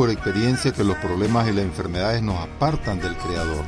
por 0.00 0.08
experiencia 0.08 0.72
que 0.72 0.82
los 0.82 0.96
problemas 0.96 1.46
y 1.46 1.52
las 1.52 1.62
enfermedades 1.62 2.22
nos 2.22 2.38
apartan 2.38 3.00
del 3.00 3.14
Creador. 3.18 3.66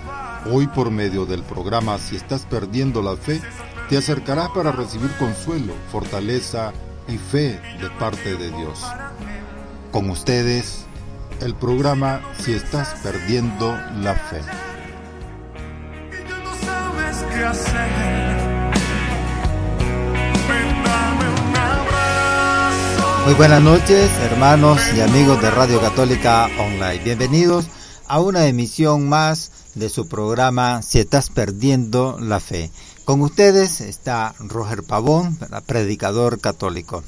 Hoy 0.50 0.66
por 0.66 0.90
medio 0.90 1.26
del 1.26 1.42
programa 1.42 1.98
Si 1.98 2.16
estás 2.16 2.46
perdiendo 2.46 3.02
la 3.02 3.18
fe, 3.18 3.42
te 3.90 3.98
acercarás 3.98 4.48
para 4.48 4.72
recibir 4.72 5.10
consuelo, 5.18 5.74
fortaleza 5.90 6.72
y 7.06 7.18
fe 7.18 7.60
de 7.78 7.90
parte 7.98 8.34
de 8.34 8.50
Dios. 8.50 8.82
Con 9.90 10.08
ustedes, 10.08 10.86
el 11.42 11.54
programa 11.54 12.22
Si 12.38 12.54
estás 12.54 12.94
perdiendo 13.02 13.78
la 14.00 14.14
fe. 14.14 14.40
Muy 23.24 23.34
buenas 23.34 23.62
noches, 23.62 24.10
hermanos 24.20 24.80
y 24.96 25.00
amigos 25.00 25.40
de 25.40 25.48
Radio 25.48 25.80
Católica 25.80 26.50
Online. 26.58 26.98
Bienvenidos 27.04 27.66
a 28.08 28.18
una 28.20 28.48
emisión 28.48 29.08
más 29.08 29.52
de 29.76 29.88
su 29.88 30.08
programa 30.08 30.82
Si 30.82 30.98
estás 30.98 31.30
perdiendo 31.30 32.18
la 32.20 32.40
fe. 32.40 32.72
Con 33.04 33.20
ustedes 33.20 33.80
está 33.80 34.34
Roger 34.40 34.82
Pavón, 34.82 35.38
predicador 35.66 36.40
católico. 36.40 37.04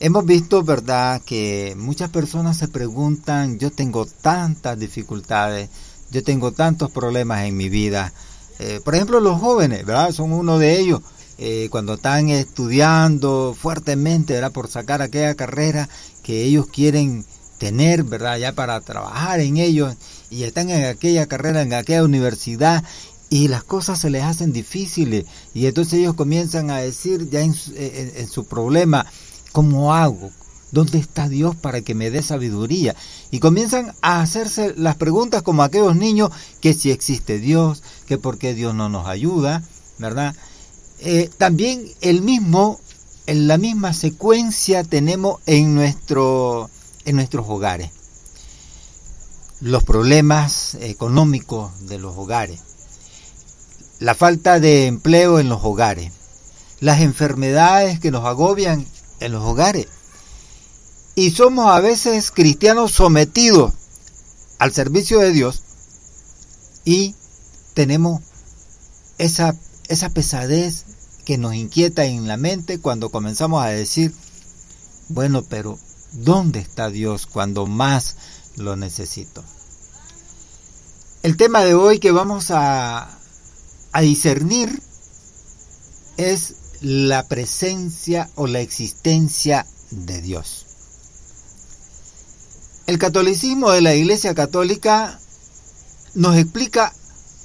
Hemos 0.00 0.26
visto, 0.26 0.64
¿verdad?, 0.64 1.22
que 1.24 1.76
muchas 1.78 2.10
personas 2.10 2.56
se 2.56 2.66
preguntan, 2.66 3.60
yo 3.60 3.70
tengo 3.70 4.06
tantas 4.06 4.80
dificultades, 4.80 5.70
yo 6.10 6.24
tengo 6.24 6.50
tantos 6.50 6.90
problemas 6.90 7.44
en 7.44 7.56
mi 7.56 7.68
vida. 7.68 8.12
Eh, 8.58 8.80
por 8.84 8.96
ejemplo, 8.96 9.20
los 9.20 9.40
jóvenes, 9.40 9.86
¿verdad? 9.86 10.10
Son 10.10 10.32
uno 10.32 10.58
de 10.58 10.80
ellos. 10.80 11.00
Eh, 11.42 11.68
cuando 11.70 11.94
están 11.94 12.28
estudiando 12.28 13.56
fuertemente, 13.58 14.34
¿verdad? 14.34 14.52
Por 14.52 14.68
sacar 14.68 15.00
aquella 15.00 15.34
carrera 15.34 15.88
que 16.22 16.44
ellos 16.44 16.66
quieren 16.66 17.24
tener, 17.56 18.04
¿verdad? 18.04 18.36
Ya 18.36 18.52
para 18.52 18.78
trabajar 18.82 19.40
en 19.40 19.56
ellos 19.56 19.96
y 20.28 20.42
están 20.44 20.68
en 20.68 20.84
aquella 20.84 21.26
carrera, 21.26 21.62
en 21.62 21.72
aquella 21.72 22.04
universidad 22.04 22.84
y 23.30 23.48
las 23.48 23.64
cosas 23.64 23.98
se 24.00 24.10
les 24.10 24.22
hacen 24.22 24.52
difíciles 24.52 25.24
y 25.54 25.64
entonces 25.64 25.94
ellos 25.94 26.14
comienzan 26.14 26.70
a 26.70 26.78
decir 26.78 27.30
ya 27.30 27.40
en 27.40 27.54
en- 27.74 28.12
en 28.16 28.28
su 28.28 28.44
problema, 28.44 29.06
¿cómo 29.52 29.94
hago? 29.94 30.30
¿Dónde 30.72 30.98
está 30.98 31.28
Dios 31.28 31.56
para 31.56 31.80
que 31.80 31.94
me 31.94 32.10
dé 32.10 32.22
sabiduría? 32.22 32.94
Y 33.30 33.38
comienzan 33.40 33.94
a 34.02 34.20
hacerse 34.20 34.74
las 34.76 34.96
preguntas 34.96 35.42
como 35.42 35.62
aquellos 35.62 35.96
niños 35.96 36.30
que 36.60 36.74
si 36.74 36.90
existe 36.90 37.38
Dios, 37.38 37.82
que 38.06 38.18
por 38.18 38.36
qué 38.38 38.52
Dios 38.54 38.74
no 38.74 38.88
nos 38.90 39.06
ayuda, 39.08 39.62
¿verdad? 39.98 40.34
Eh, 41.02 41.30
también 41.38 41.90
el 42.02 42.20
mismo, 42.20 42.78
en 43.26 43.48
la 43.48 43.56
misma 43.56 43.94
secuencia 43.94 44.84
tenemos 44.84 45.40
en, 45.46 45.74
nuestro, 45.74 46.68
en 47.06 47.16
nuestros 47.16 47.46
hogares. 47.48 47.90
Los 49.62 49.82
problemas 49.84 50.74
económicos 50.80 51.86
de 51.86 51.98
los 51.98 52.16
hogares, 52.16 52.60
la 53.98 54.14
falta 54.14 54.60
de 54.60 54.86
empleo 54.86 55.38
en 55.38 55.48
los 55.48 55.64
hogares, 55.64 56.12
las 56.80 57.00
enfermedades 57.00 57.98
que 57.98 58.10
nos 58.10 58.26
agobian 58.26 58.86
en 59.20 59.32
los 59.32 59.42
hogares. 59.42 59.86
Y 61.14 61.30
somos 61.30 61.74
a 61.74 61.80
veces 61.80 62.30
cristianos 62.30 62.92
sometidos 62.92 63.72
al 64.58 64.72
servicio 64.72 65.18
de 65.18 65.32
Dios 65.32 65.62
y 66.84 67.14
tenemos 67.72 68.20
esa, 69.16 69.54
esa 69.88 70.10
pesadez 70.10 70.84
que 71.30 71.38
nos 71.38 71.54
inquieta 71.54 72.06
en 72.06 72.26
la 72.26 72.36
mente 72.36 72.80
cuando 72.80 73.10
comenzamos 73.10 73.64
a 73.64 73.68
decir, 73.68 74.12
bueno, 75.10 75.44
pero 75.44 75.78
¿dónde 76.10 76.58
está 76.58 76.90
Dios 76.90 77.26
cuando 77.26 77.68
más 77.68 78.16
lo 78.56 78.74
necesito? 78.74 79.44
El 81.22 81.36
tema 81.36 81.64
de 81.64 81.74
hoy 81.74 82.00
que 82.00 82.10
vamos 82.10 82.50
a, 82.50 83.16
a 83.92 84.00
discernir 84.00 84.82
es 86.16 86.56
la 86.80 87.28
presencia 87.28 88.28
o 88.34 88.48
la 88.48 88.58
existencia 88.58 89.64
de 89.92 90.22
Dios. 90.22 90.66
El 92.88 92.98
catolicismo 92.98 93.70
de 93.70 93.82
la 93.82 93.94
Iglesia 93.94 94.34
Católica 94.34 95.20
nos 96.14 96.36
explica 96.36 96.92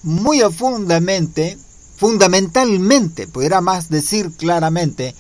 muy 0.02 0.40
profundamente, 0.40 1.60
fundamentalmente, 1.98 3.28
pudiera 3.28 3.62
más 3.62 3.90
decir 3.90 4.32
claramente, 4.38 5.16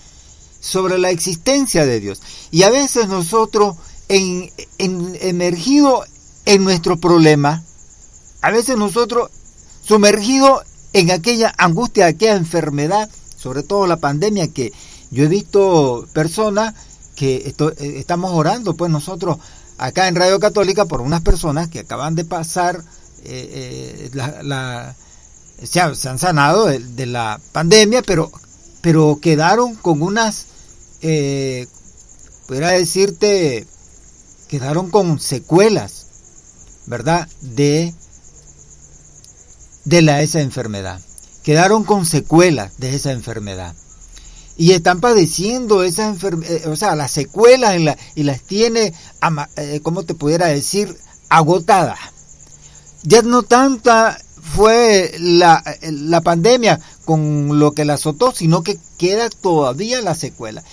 sobre 0.60 0.98
la 0.98 1.12
existencia 1.12 1.86
de 1.86 2.00
Dios. 2.00 2.22
Y 2.52 2.64
a 2.64 2.70
veces 2.70 3.08
nosotros, 3.08 3.76
en, 4.10 4.52
en- 4.78 5.18
emergido 5.22 6.04
en 6.46 6.64
nuestro 6.64 6.98
problema, 6.98 7.64
a 8.42 8.52
veces 8.52 8.78
nosotros 8.78 9.30
sumergido 9.84 10.64
en 10.94 11.12
aquella 11.12 11.54
angustia, 11.58 12.08
aquella 12.08 12.36
enfermedad, 12.36 13.10
sobre 13.38 13.64
todo 13.64 13.86
la 13.88 13.98
pandemia, 13.98 14.48
que 14.48 14.72
yo 15.12 15.24
he 15.24 15.28
visto 15.28 16.08
personas 16.14 16.74
que 17.16 17.54
eh, 17.58 17.94
estamos 17.98 18.32
orando, 18.34 18.76
pues 18.76 18.92
nosotros 18.92 19.38
acá 19.78 20.08
en 20.08 20.16
Radio 20.16 20.40
Católica 20.40 20.86
por 20.86 21.02
unas 21.02 21.22
personas 21.22 21.68
que 21.70 21.80
acaban 21.80 22.16
de 22.16 22.26
pasar, 22.26 22.84
eh, 23.24 24.10
eh, 24.10 24.10
la, 24.14 24.42
la- 24.44 24.96
se, 25.64 25.80
han, 25.80 25.96
se 25.96 26.10
han 26.10 26.20
sanado 26.20 26.66
de, 26.68 27.06
la 27.06 27.40
pandemia, 27.52 28.02
pero, 28.02 28.32
pero 28.82 29.20
quedaron 29.22 29.76
con 29.76 30.02
unas, 30.02 30.46
eh, 31.02 31.68
pudiera 32.48 32.72
decirte, 32.72 33.66
quedaron 34.48 34.90
con 34.90 35.20
secuelas, 35.20 36.08
¿verdad? 36.86 37.28
De, 37.42 37.94
de 39.86 40.02
la, 40.02 40.22
esa 40.22 40.42
enfermedad. 40.42 41.00
Quedaron 41.44 41.84
con 41.84 42.06
secuelas 42.06 42.78
de 42.78 42.96
esa 42.96 43.12
enfermedad. 43.12 43.76
Y 44.58 44.72
están 44.72 45.02
padeciendo 45.02 45.84
esas 45.84 46.14
enfermedades, 46.14 46.66
o 46.66 46.76
sea, 46.76 46.96
las 46.96 47.12
secuelas 47.12 47.76
y 48.16 48.24
las 48.24 48.42
tiene, 48.42 48.94
eh, 49.58 49.80
¿cómo 49.84 50.04
te 50.04 50.14
pudiera 50.14 50.48
decir? 50.48 50.96
Agotadas. 51.30 52.00
Ya 53.04 53.22
no 53.22 53.44
tanta 53.44 54.18
fue 54.54 55.16
la, 55.20 55.64
la 55.82 56.22
pandemia 56.22 56.80
con 57.04 57.60
lo 57.60 57.74
que 57.74 57.86
la 57.86 57.96
azotó, 57.96 58.32
sino 58.32 58.64
que 58.64 58.78
queda 58.98 59.30
todavía 59.30 60.02
la 60.02 60.16
secuela. 60.16 60.64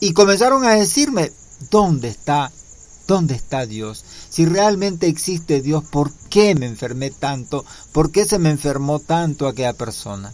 Y 0.00 0.12
comenzaron 0.12 0.64
a 0.64 0.72
decirme, 0.72 1.32
¿dónde 1.70 2.08
está? 2.08 2.52
¿Dónde 3.06 3.34
está 3.34 3.66
Dios? 3.66 4.04
Si 4.30 4.46
realmente 4.46 5.06
existe 5.06 5.62
Dios, 5.62 5.84
¿por 5.84 6.12
qué 6.28 6.54
me 6.54 6.66
enfermé 6.66 7.10
tanto? 7.10 7.64
¿Por 7.92 8.10
qué 8.10 8.24
se 8.24 8.38
me 8.38 8.50
enfermó 8.50 8.98
tanto 9.00 9.46
aquella 9.46 9.72
persona? 9.72 10.32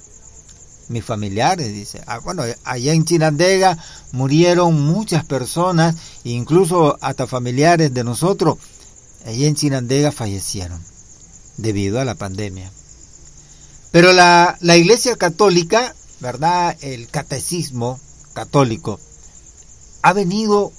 Mis 0.88 1.04
familiares, 1.04 1.72
dice. 1.72 2.02
Ah, 2.06 2.18
bueno, 2.18 2.42
allá 2.64 2.92
en 2.92 3.04
Chinandega 3.04 3.78
murieron 4.12 4.80
muchas 4.80 5.24
personas, 5.24 5.96
incluso 6.24 6.98
hasta 7.00 7.26
familiares 7.26 7.94
de 7.94 8.04
nosotros. 8.04 8.58
Allá 9.24 9.46
en 9.46 9.54
Chinandega 9.54 10.10
fallecieron 10.12 10.80
debido 11.56 12.00
a 12.00 12.04
la 12.04 12.14
pandemia. 12.14 12.70
Pero 13.92 14.12
la, 14.12 14.56
la 14.60 14.76
Iglesia 14.76 15.16
Católica, 15.16 15.94
¿verdad? 16.20 16.76
El 16.80 17.08
catecismo 17.08 18.00
católico 18.32 18.98
ha 20.02 20.12
venido 20.12 20.72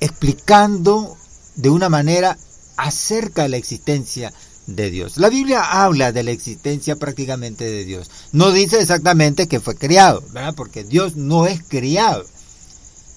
explicando 0.00 1.16
de 1.54 1.70
una 1.70 1.88
manera 1.88 2.36
acerca 2.76 3.42
de 3.42 3.50
la 3.50 3.56
existencia 3.56 4.32
de 4.66 4.90
Dios. 4.90 5.16
La 5.16 5.28
Biblia 5.28 5.62
habla 5.62 6.12
de 6.12 6.22
la 6.22 6.32
existencia 6.32 6.96
prácticamente 6.96 7.64
de 7.64 7.84
Dios. 7.84 8.10
No 8.32 8.50
dice 8.50 8.80
exactamente 8.80 9.46
que 9.46 9.60
fue 9.60 9.76
creado, 9.76 10.22
¿verdad? 10.32 10.54
Porque 10.54 10.84
Dios 10.84 11.16
no 11.16 11.46
es 11.46 11.62
criado. 11.62 12.24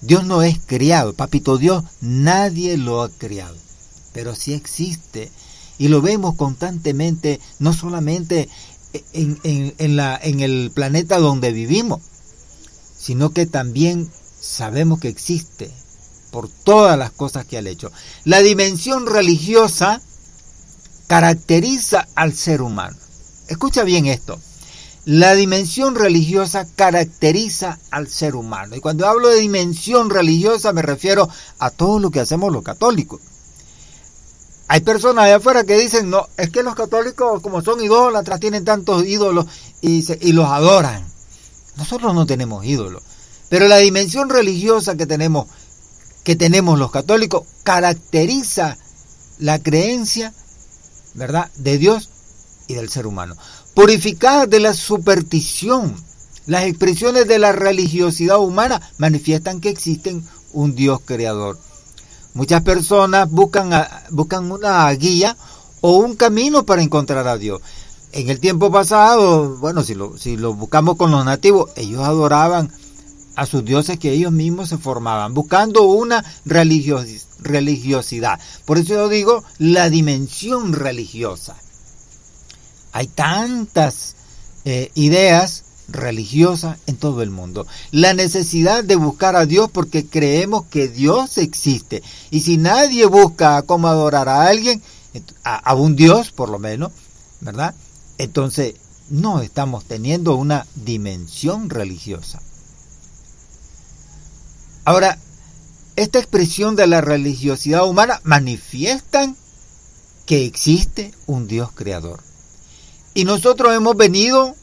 Dios 0.01 0.25
no 0.25 0.43
es 0.43 0.59
criado. 0.65 1.13
Papito 1.13 1.57
Dios, 1.57 1.83
nadie 2.01 2.77
lo 2.77 3.01
ha 3.01 3.09
criado. 3.09 3.55
Pero 4.13 4.35
sí 4.35 4.53
existe. 4.53 5.31
Y 5.77 5.87
lo 5.87 6.01
vemos 6.01 6.35
constantemente, 6.35 7.39
no 7.57 7.73
solamente 7.73 8.49
en, 9.13 9.39
en, 9.43 9.75
en 9.77 9.95
la, 9.95 10.19
en 10.21 10.39
el 10.39 10.71
planeta 10.73 11.19
donde 11.19 11.51
vivimos, 11.51 12.01
sino 12.97 13.31
que 13.31 13.45
también 13.45 14.09
sabemos 14.39 14.99
que 14.99 15.09
existe 15.09 15.71
por 16.31 16.49
todas 16.49 16.97
las 16.97 17.11
cosas 17.11 17.45
que 17.45 17.57
ha 17.57 17.61
hecho. 17.61 17.91
La 18.23 18.39
dimensión 18.39 19.05
religiosa 19.07 20.01
caracteriza 21.07 22.07
al 22.15 22.33
ser 22.33 22.61
humano. 22.61 22.97
Escucha 23.47 23.83
bien 23.83 24.05
esto. 24.05 24.39
La 25.05 25.33
dimensión 25.33 25.95
religiosa 25.95 26.67
caracteriza 26.75 27.79
al 27.89 28.07
ser 28.07 28.35
humano. 28.35 28.75
Y 28.75 28.79
cuando 28.79 29.07
hablo 29.07 29.29
de 29.29 29.39
dimensión 29.39 30.09
religiosa 30.09 30.71
me 30.71 30.83
refiero 30.83 31.27
a 31.57 31.71
todo 31.71 31.99
lo 31.99 32.11
que 32.11 32.19
hacemos 32.19 32.53
los 32.53 32.63
católicos. 32.63 33.21
Hay 34.71 34.81
personas 34.81 35.25
allá 35.25 35.37
afuera 35.37 35.63
que 35.63 35.79
dicen, 35.79 36.11
no, 36.11 36.27
es 36.37 36.51
que 36.51 36.61
los 36.61 36.75
católicos 36.75 37.41
como 37.41 37.63
son 37.63 37.83
idólatras, 37.83 38.39
tienen 38.39 38.63
tantos 38.63 39.03
ídolos 39.03 39.47
y, 39.81 40.05
y 40.21 40.31
los 40.31 40.47
adoran. 40.47 41.03
Nosotros 41.75 42.13
no 42.13 42.27
tenemos 42.27 42.63
ídolos. 42.63 43.01
Pero 43.49 43.67
la 43.67 43.77
dimensión 43.77 44.29
religiosa 44.29 44.95
que 44.95 45.07
tenemos, 45.07 45.47
que 46.23 46.35
tenemos 46.35 46.77
los 46.77 46.91
católicos, 46.91 47.47
caracteriza 47.63 48.77
la 49.39 49.57
creencia, 49.57 50.35
¿verdad?, 51.15 51.49
de 51.55 51.79
Dios 51.79 52.11
y 52.67 52.75
del 52.75 52.89
ser 52.89 53.07
humano. 53.07 53.35
Purificada 53.73 54.45
de 54.45 54.59
la 54.59 54.75
superstición, 54.75 55.95
las 56.45 56.65
expresiones 56.65 57.27
de 57.27 57.39
la 57.39 57.53
religiosidad 57.53 58.37
humana 58.37 58.79
manifiestan 58.99 59.61
que 59.61 59.69
existen 59.69 60.23
un 60.53 60.75
Dios 60.75 60.99
creador 61.03 61.57
Muchas 62.33 62.61
personas 62.61 63.29
buscan, 63.29 63.71
buscan 64.11 64.51
una 64.51 64.89
guía 64.91 65.35
o 65.81 65.97
un 65.97 66.15
camino 66.15 66.65
para 66.65 66.81
encontrar 66.81 67.27
a 67.27 67.37
Dios. 67.37 67.61
En 68.11 68.29
el 68.29 68.39
tiempo 68.39 68.71
pasado, 68.71 69.57
bueno, 69.57 69.83
si 69.83 69.95
lo, 69.95 70.17
si 70.17 70.37
lo 70.37 70.53
buscamos 70.53 70.95
con 70.95 71.11
los 71.11 71.23
nativos, 71.25 71.71
ellos 71.75 72.01
adoraban 72.03 72.71
a 73.35 73.45
sus 73.45 73.63
dioses 73.63 73.99
que 73.99 74.11
ellos 74.11 74.31
mismos 74.31 74.69
se 74.69 74.77
formaban, 74.77 75.33
buscando 75.33 75.83
una 75.83 76.25
religiosidad. 76.45 78.39
Por 78.65 78.77
eso 78.77 78.95
yo 78.95 79.09
digo 79.09 79.43
la 79.57 79.89
dimensión 79.89 80.73
religiosa. 80.73 81.55
Hay 82.91 83.07
tantas 83.07 84.15
eh, 84.65 84.91
ideas 84.95 85.63
religiosa 85.91 86.77
en 86.87 86.97
todo 86.97 87.21
el 87.21 87.29
mundo. 87.29 87.67
La 87.91 88.13
necesidad 88.13 88.83
de 88.83 88.95
buscar 88.95 89.35
a 89.35 89.45
Dios 89.45 89.69
porque 89.71 90.05
creemos 90.05 90.65
que 90.65 90.87
Dios 90.87 91.37
existe. 91.37 92.03
Y 92.31 92.41
si 92.41 92.57
nadie 92.57 93.05
busca 93.05 93.61
cómo 93.63 93.87
adorar 93.87 94.29
a 94.29 94.47
alguien, 94.47 94.81
a, 95.43 95.73
un 95.75 95.95
Dios 95.95 96.31
por 96.31 96.49
lo 96.49 96.59
menos, 96.59 96.91
¿verdad? 97.41 97.73
Entonces 98.17 98.75
no 99.09 99.41
estamos 99.41 99.85
teniendo 99.85 100.35
una 100.35 100.67
dimensión 100.75 101.69
religiosa. 101.69 102.41
Ahora, 104.85 105.17
esta 105.95 106.19
expresión 106.19 106.75
de 106.75 106.87
la 106.87 107.01
religiosidad 107.01 107.87
humana 107.87 108.21
manifiestan 108.23 109.35
que 110.25 110.45
existe 110.45 111.13
un 111.25 111.47
Dios 111.47 111.71
creador. 111.73 112.21
Y 113.13 113.25
nosotros 113.25 113.73
hemos 113.75 113.97
venido 113.97 114.55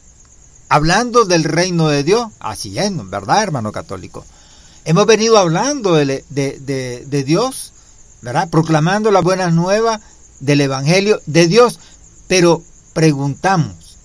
hablando 0.69 1.25
del 1.25 1.43
reino 1.43 1.87
de 1.87 2.03
Dios. 2.03 2.27
Así 2.39 2.77
es, 2.77 2.91
¿verdad, 3.09 3.43
hermano 3.43 3.71
católico? 3.71 4.25
Hemos 4.85 5.05
venido 5.05 5.37
hablando 5.37 5.95
de, 5.95 6.23
de, 6.29 7.23
Dios, 7.23 7.73
¿verdad? 8.21 8.49
Proclamando 8.49 9.11
las 9.11 9.23
buenas 9.23 9.53
nuevas 9.53 9.99
del 10.39 10.61
Evangelio 10.61 11.21
de 11.25 11.47
Dios. 11.47 11.79
Pero 12.27 12.63
preguntamos, 12.93 13.97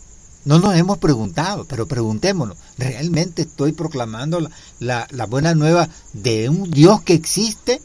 no 0.45 0.59
nos 0.59 0.75
hemos 0.75 0.99
preguntado, 0.99 1.65
pero 1.67 1.87
preguntémonos, 1.87 2.57
¿realmente 2.79 3.43
estoy 3.43 3.73
proclamando 3.73 4.41
la, 4.41 4.51
la, 4.81 5.07
la 5.11 5.27
buena 5.27 5.55
nueva 5.55 5.89
de 6.13 6.49
un 6.49 6.71
Dios 6.71 7.03
que 7.03 7.15
existe? 7.15 7.81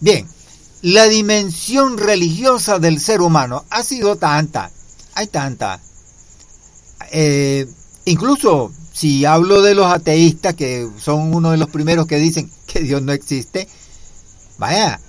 Bien, 0.00 0.26
la 0.82 1.06
dimensión 1.06 1.98
religiosa 1.98 2.78
del 2.78 3.00
ser 3.00 3.20
humano 3.20 3.64
ha 3.70 3.82
sido 3.82 4.16
tanta, 4.16 4.70
hay 5.14 5.26
tanta, 5.26 5.80
eh, 7.10 7.66
incluso 8.04 8.72
si 8.92 9.24
hablo 9.24 9.62
de 9.62 9.74
los 9.74 9.86
ateístas, 9.86 10.54
que 10.54 10.88
son 10.98 11.34
uno 11.34 11.50
de 11.52 11.56
los 11.56 11.70
primeros 11.70 12.06
que 12.06 12.16
dicen 12.16 12.50
que 12.66 12.80
Dios 12.80 13.02
no 13.02 13.12
existe, 13.12 13.68
vaya, 14.58 15.00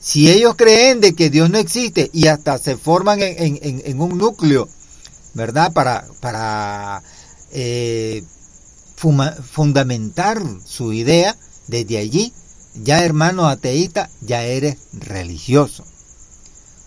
si 0.00 0.30
ellos 0.30 0.54
creen 0.56 1.00
de 1.00 1.14
que 1.14 1.30
Dios 1.30 1.50
no 1.50 1.58
existe 1.58 2.10
y 2.12 2.28
hasta 2.28 2.58
se 2.58 2.76
forman 2.76 3.18
en, 3.20 4.00
un 4.00 4.18
núcleo, 4.18 4.68
¿verdad? 5.34 5.72
Para, 5.72 6.04
para 6.20 7.02
eh, 7.52 8.24
fundamentar 8.96 10.40
su 10.64 10.92
idea, 10.92 11.36
desde 11.66 11.98
allí, 11.98 12.32
ya 12.82 13.04
hermano 13.04 13.46
ateísta, 13.46 14.08
ya 14.20 14.42
eres 14.44 14.78
religioso, 14.92 15.84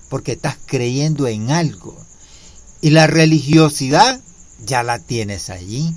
porque 0.09 0.33
estás 0.33 0.57
creyendo 0.65 1.27
en 1.27 1.51
algo. 1.51 1.95
Y 2.81 2.89
la 2.89 3.07
religiosidad 3.07 4.19
ya 4.65 4.83
la 4.83 4.99
tienes 4.99 5.49
allí. 5.49 5.93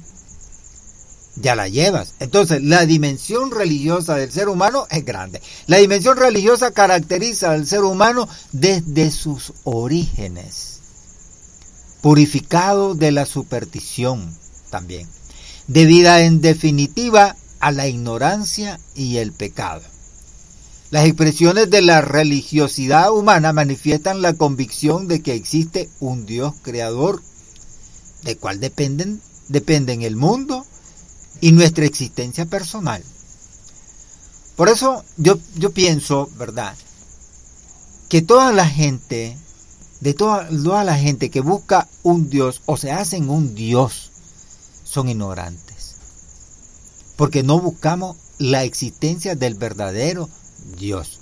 Ya 1.37 1.57
la 1.57 1.69
llevas. 1.69 2.15
Entonces, 2.21 2.63
la 2.63 2.87
dimensión 2.87 3.51
religiosa 3.51 4.15
del 4.15 4.31
ser 4.31 4.49
humano 4.49 4.87
es 4.91 5.05
grande. 5.05 5.43
La 5.67 5.79
dimensión 5.79 6.17
religiosa 6.17 6.71
caracteriza 6.71 7.51
al 7.51 7.67
ser 7.67 7.83
humano 7.83 8.29
desde 8.53 9.11
sus 9.11 9.53
orígenes. 9.65 10.79
Purificado 12.03 12.95
de 12.95 13.11
la 13.11 13.27
superstición 13.27 14.33
también. 14.71 15.09
Debida 15.67 16.21
en 16.21 16.41
definitiva 16.41 17.35
a 17.59 17.73
la 17.73 17.89
ignorancia 17.89 18.79
y 18.95 19.17
el 19.17 19.33
pecado. 19.33 19.83
Las 20.91 21.07
expresiones 21.07 21.71
de 21.71 21.83
la 21.83 22.03
religiosidad 22.03 23.11
humana 23.11 23.53
manifiestan 23.53 24.23
la 24.23 24.35
convicción 24.35 25.09
de 25.09 25.23
que 25.23 25.35
existe 25.35 25.89
un 25.99 26.27
Dios 26.27 26.55
creador 26.63 27.23
de 28.25 28.37
cuál 28.37 28.61
dependen, 28.61 29.21
dependen 29.49 30.03
el 30.03 30.17
mundo 30.17 30.67
y 31.41 31.53
nuestra 31.53 31.85
existencia 31.85 32.47
personal. 32.47 33.03
Por 34.57 34.69
eso 34.69 35.05
yo, 35.17 35.39
yo 35.57 35.73
pienso, 35.73 36.31
¿verdad? 36.37 36.75
Que 38.09 38.23
toda 38.23 38.53
la 38.53 38.67
gente, 38.67 39.37
de 40.01 40.15
toda, 40.15 40.49
toda 40.49 40.85
la 40.85 40.97
gente 40.97 41.31
que 41.31 41.41
busca 41.41 41.89
un 42.03 42.31
Dios 42.31 42.63
o 42.67 42.77
se 42.77 42.93
hacen 42.93 43.29
un 43.29 43.55
Dios, 43.55 44.11
son 44.85 45.09
ignorantes. 45.09 45.97
Porque 47.17 47.43
no 47.43 47.61
buscamos 47.61 48.17
la 48.39 48.65
existencia 48.65 49.35
del 49.35 49.55
verdadero 49.55 50.29
Dios. 50.79 51.21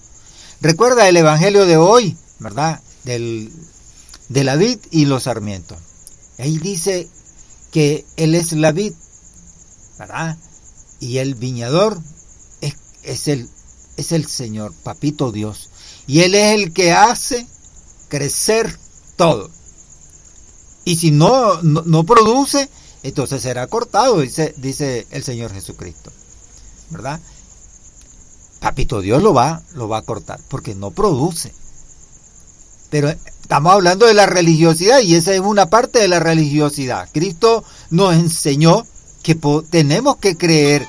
Recuerda 0.60 1.08
el 1.08 1.16
Evangelio 1.16 1.66
de 1.66 1.76
hoy, 1.76 2.16
¿verdad? 2.38 2.80
Del, 3.04 3.50
de 4.28 4.44
la 4.44 4.56
vid 4.56 4.78
y 4.90 5.06
los 5.06 5.24
sarmientos. 5.24 5.78
Ahí 6.42 6.58
dice 6.58 7.08
que 7.70 8.04
Él 8.16 8.34
es 8.34 8.50
la 8.50 8.72
vid, 8.72 8.92
¿verdad? 9.96 10.36
Y 10.98 11.18
el 11.18 11.36
viñador 11.36 12.00
es, 12.60 13.28
el, 13.28 13.48
es 13.96 14.10
el 14.10 14.26
Señor, 14.26 14.74
Papito 14.82 15.30
Dios. 15.30 15.70
Y 16.08 16.22
Él 16.22 16.34
es 16.34 16.54
el 16.54 16.72
que 16.72 16.90
hace 16.90 17.46
crecer 18.08 18.76
todo. 19.14 19.52
Y 20.84 20.96
si 20.96 21.12
no, 21.12 21.62
no, 21.62 22.02
produce, 22.02 22.68
entonces 23.04 23.40
será 23.40 23.68
cortado, 23.68 24.18
dice, 24.20 24.52
dice 24.56 25.06
el 25.12 25.22
Señor 25.22 25.52
Jesucristo. 25.52 26.10
¿Verdad? 26.90 27.20
Papito 28.58 29.00
Dios 29.00 29.22
lo 29.22 29.32
va, 29.32 29.62
lo 29.74 29.88
va 29.88 29.98
a 29.98 30.02
cortar, 30.02 30.40
porque 30.48 30.74
no 30.74 30.90
produce. 30.90 31.54
Pero 32.90 33.14
estamos 33.52 33.74
hablando 33.74 34.06
de 34.06 34.14
la 34.14 34.24
religiosidad 34.24 35.00
y 35.00 35.14
esa 35.14 35.34
es 35.34 35.40
una 35.40 35.68
parte 35.68 35.98
de 35.98 36.08
la 36.08 36.20
religiosidad. 36.20 37.06
Cristo 37.12 37.62
nos 37.90 38.14
enseñó 38.14 38.86
que 39.22 39.38
tenemos 39.68 40.16
que 40.16 40.38
creer 40.38 40.86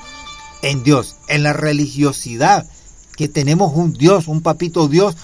en 0.62 0.82
Dios, 0.82 1.16
en 1.28 1.42
la 1.42 1.52
religiosidad, 1.52 2.66
que 3.18 3.28
tenemos 3.28 3.72
un 3.74 3.92
Dios, 3.92 4.28
un 4.28 4.40
papito 4.40 4.88
Dios, 4.88 5.14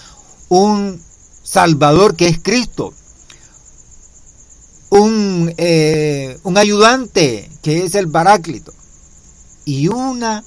un 0.51 1.01
Salvador 1.43 2.15
que 2.15 2.29
es 2.29 2.39
Cristo, 2.39 2.93
un, 4.91 5.51
eh, 5.57 6.39
ayudante 6.57 7.51
que 7.63 7.85
es 7.85 7.95
el 7.95 8.11
Paráclito 8.11 8.75
y 9.65 9.89
una 9.89 10.45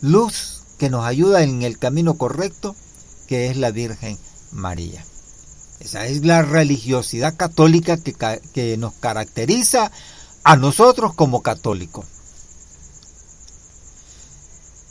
luz 0.00 0.62
que 0.78 0.90
nos 0.90 1.04
ayuda 1.04 1.42
en 1.42 1.62
el 1.62 1.76
camino 1.76 2.14
correcto 2.14 2.76
que 3.26 3.50
es 3.50 3.56
la 3.56 3.72
Virgen 3.72 4.16
María. 4.52 5.04
Esa 5.80 6.06
es 6.06 6.26
la 6.26 6.42
religiosidad 6.42 7.36
católica 7.36 7.96
que, 7.96 8.76
nos 8.76 8.92
caracteriza 8.92 9.90
a 10.44 10.56
nosotros 10.56 11.14
como 11.14 11.42
católicos. 11.42 12.04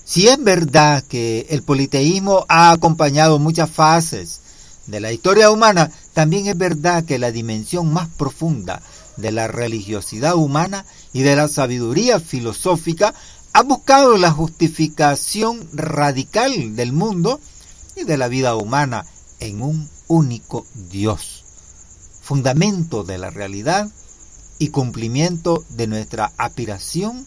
Si 0.04 0.28
es 0.28 0.44
verdad 0.44 1.04
que 1.04 1.46
el 1.52 1.62
politeísmo 1.62 2.44
ha 2.50 2.72
acompañado 2.72 3.38
muchas 3.38 3.70
fases 3.70 4.42
de 4.88 5.00
la 5.00 5.12
historia 5.12 5.52
humana, 5.52 5.92
también 6.14 6.48
es 6.48 6.58
verdad 6.58 7.06
que 7.06 7.20
la 7.20 7.32
dimensión 7.32 7.94
más 7.94 8.10
profunda 8.10 8.82
de 9.18 9.32
la 9.32 9.48
religiosidad 9.48 10.34
humana 10.36 10.86
y 11.14 11.22
de 11.22 11.36
la 11.36 11.48
sabiduría 11.48 12.20
filosófica 12.20 13.14
ha 13.54 13.62
buscado 13.62 14.18
la 14.18 14.32
justificación 14.32 15.70
radical 15.72 16.76
del 16.76 16.94
mundo 16.94 17.40
y 17.96 18.06
de 18.06 18.18
la 18.18 18.28
vida 18.28 18.56
humana 18.56 19.06
en 19.40 19.62
un 19.62 19.99
único 20.10 20.66
Dios, 20.90 21.46
fundamento 22.22 23.06
de 23.06 23.18
la 23.18 23.30
realidad 23.30 23.90
y 24.58 24.70
cumplimiento 24.70 25.64
de 25.70 25.88
nuestra 25.88 26.34
aspiración 26.38 27.26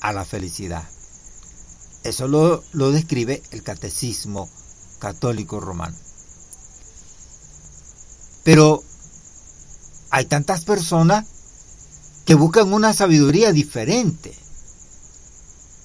a 0.00 0.12
la 0.12 0.24
felicidad. 0.24 0.84
Eso 2.04 2.28
lo, 2.28 2.92
describe 2.92 3.42
el 3.50 3.64
catecismo 3.64 4.48
católico 5.00 5.58
romano. 5.58 5.96
Pero 8.44 8.84
hay 10.10 10.26
tantas 10.26 10.64
personas 10.64 11.26
que 12.24 12.36
buscan 12.36 12.72
una 12.72 12.92
sabiduría 12.92 13.52
diferente. 13.52 14.36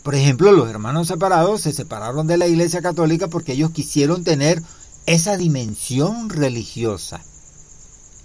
Por 0.04 0.14
ejemplo, 0.14 0.52
los 0.52 0.70
hermanos 0.70 1.08
separados 1.08 1.62
se 1.62 1.74
separaron 1.74 2.28
de 2.28 2.38
la 2.38 2.48
Iglesia 2.48 2.84
Católica 2.84 3.28
porque 3.28 3.54
ellos 3.54 3.72
quisieron 3.72 4.24
tener 4.24 4.62
esa 5.06 5.38
dimensión 5.38 6.30
religiosa 6.30 7.22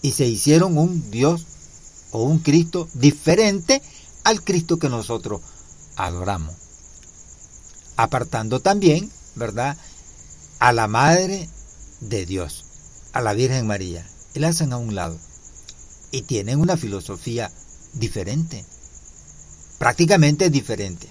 y 0.02 0.12
se 0.12 0.26
hicieron 0.26 0.78
un 0.78 1.10
Dios 1.10 1.46
o 2.12 2.22
un 2.22 2.38
Cristo 2.38 2.88
diferente 2.94 3.82
al 4.24 4.42
Cristo 4.42 4.78
que 4.78 4.88
nosotros 4.88 5.40
adoramos. 5.96 6.54
Apartando 7.96 8.60
también, 8.60 9.10
¿verdad?, 9.34 9.76
a 10.58 10.72
la 10.72 10.86
Madre 10.86 11.48
de 12.00 12.26
Dios, 12.26 12.64
a 13.12 13.20
la 13.20 13.34
Virgen 13.34 13.66
María, 13.66 14.06
y 14.34 14.40
la 14.40 14.48
hacen 14.48 14.72
a 14.72 14.76
un 14.76 14.94
lado. 14.94 15.18
Y 16.10 16.22
tienen 16.22 16.60
una 16.60 16.76
filosofía 16.76 17.50
diferente, 17.94 18.64
prácticamente 19.78 20.50
diferente, 20.50 21.08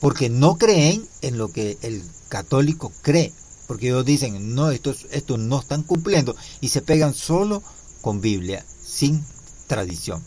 porque 0.00 0.28
no 0.28 0.56
creen 0.56 1.06
en 1.22 1.38
lo 1.38 1.50
que 1.50 1.78
el 1.82 2.02
católico 2.28 2.92
cree, 3.02 3.32
porque 3.66 3.88
ellos 3.88 4.04
dicen, 4.04 4.54
no, 4.54 4.70
estos, 4.70 5.06
estos 5.10 5.38
no 5.38 5.60
están 5.60 5.82
cumpliendo, 5.82 6.36
y 6.60 6.68
se 6.68 6.82
pegan 6.82 7.14
solo 7.14 7.62
con 8.00 8.20
Biblia, 8.20 8.64
sin 8.84 9.24
tradición. 9.66 10.22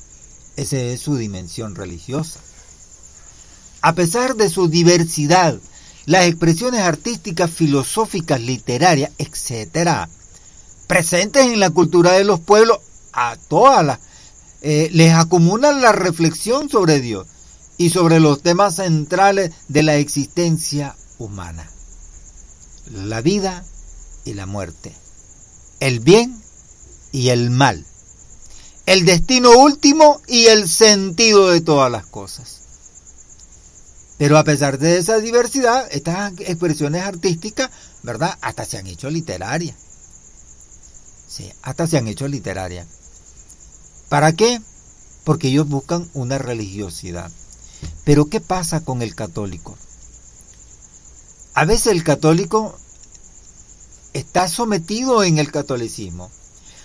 Esa 0.55 0.77
es 0.77 1.01
su 1.01 1.15
dimensión 1.15 1.75
religiosa. 1.75 2.39
A 3.81 3.93
pesar 3.93 4.35
de 4.35 4.49
su 4.49 4.67
diversidad, 4.67 5.59
las 6.05 6.25
expresiones 6.25 6.81
artísticas, 6.81 7.51
filosóficas, 7.51 8.41
literarias, 8.41 9.11
etc., 9.17 10.07
presentes 10.87 11.45
en 11.45 11.59
la 11.59 11.69
cultura 11.69 12.13
de 12.13 12.23
los 12.23 12.39
pueblos, 12.39 12.79
a 13.13 13.35
todas 13.47 13.85
las, 13.85 13.99
eh, 14.61 14.89
les 14.91 15.13
acumulan 15.13 15.81
la 15.81 15.91
reflexión 15.91 16.69
sobre 16.69 17.01
Dios 17.01 17.27
y 17.77 17.91
sobre 17.91 18.19
los 18.19 18.41
temas 18.41 18.77
centrales 18.77 19.51
de 19.67 19.83
la 19.83 19.97
existencia 19.97 20.95
humana. 21.19 21.69
La 22.91 23.21
vida 23.21 23.65
y 24.25 24.33
la 24.33 24.45
muerte. 24.45 24.93
El 25.79 25.99
bien 25.99 26.41
y 27.11 27.29
el 27.29 27.49
mal. 27.49 27.85
El 28.85 29.05
destino 29.05 29.51
último 29.51 30.21
y 30.27 30.45
el 30.45 30.69
sentido 30.69 31.49
de 31.49 31.61
todas 31.61 31.91
las 31.91 32.05
cosas. 32.05 32.61
Pero 34.17 34.37
a 34.37 34.43
pesar 34.43 34.79
de 34.79 34.97
esa 34.97 35.19
diversidad, 35.19 35.87
estas 35.91 36.33
expresiones 36.39 37.03
artísticas, 37.03 37.69
¿verdad? 38.03 38.37
Hasta 38.41 38.65
se 38.65 38.77
han 38.77 38.87
hecho 38.87 39.09
literarias. 39.09 39.75
Sí, 41.27 41.51
hasta 41.61 41.85
se 41.85 41.97
han 41.97 42.07
hecho 42.07 42.27
literarias. 42.27 42.87
¿Para 44.09 44.31
qué? 44.33 44.61
Porque 45.23 45.49
ellos 45.49 45.67
buscan 45.67 46.09
una 46.13 46.37
religiosidad. 46.37 47.29
Pero 48.05 48.25
¿qué 48.25 48.39
pasa 48.39 48.79
con 48.79 49.01
el 49.01 49.13
católico? 49.13 49.77
A 51.57 51.65
veces 51.65 51.87
el 51.87 52.03
católico 52.03 52.77
está 54.13 54.47
sometido 54.47 55.23
en 55.23 55.39
el 55.39 55.51
catolicismo. 55.51 56.29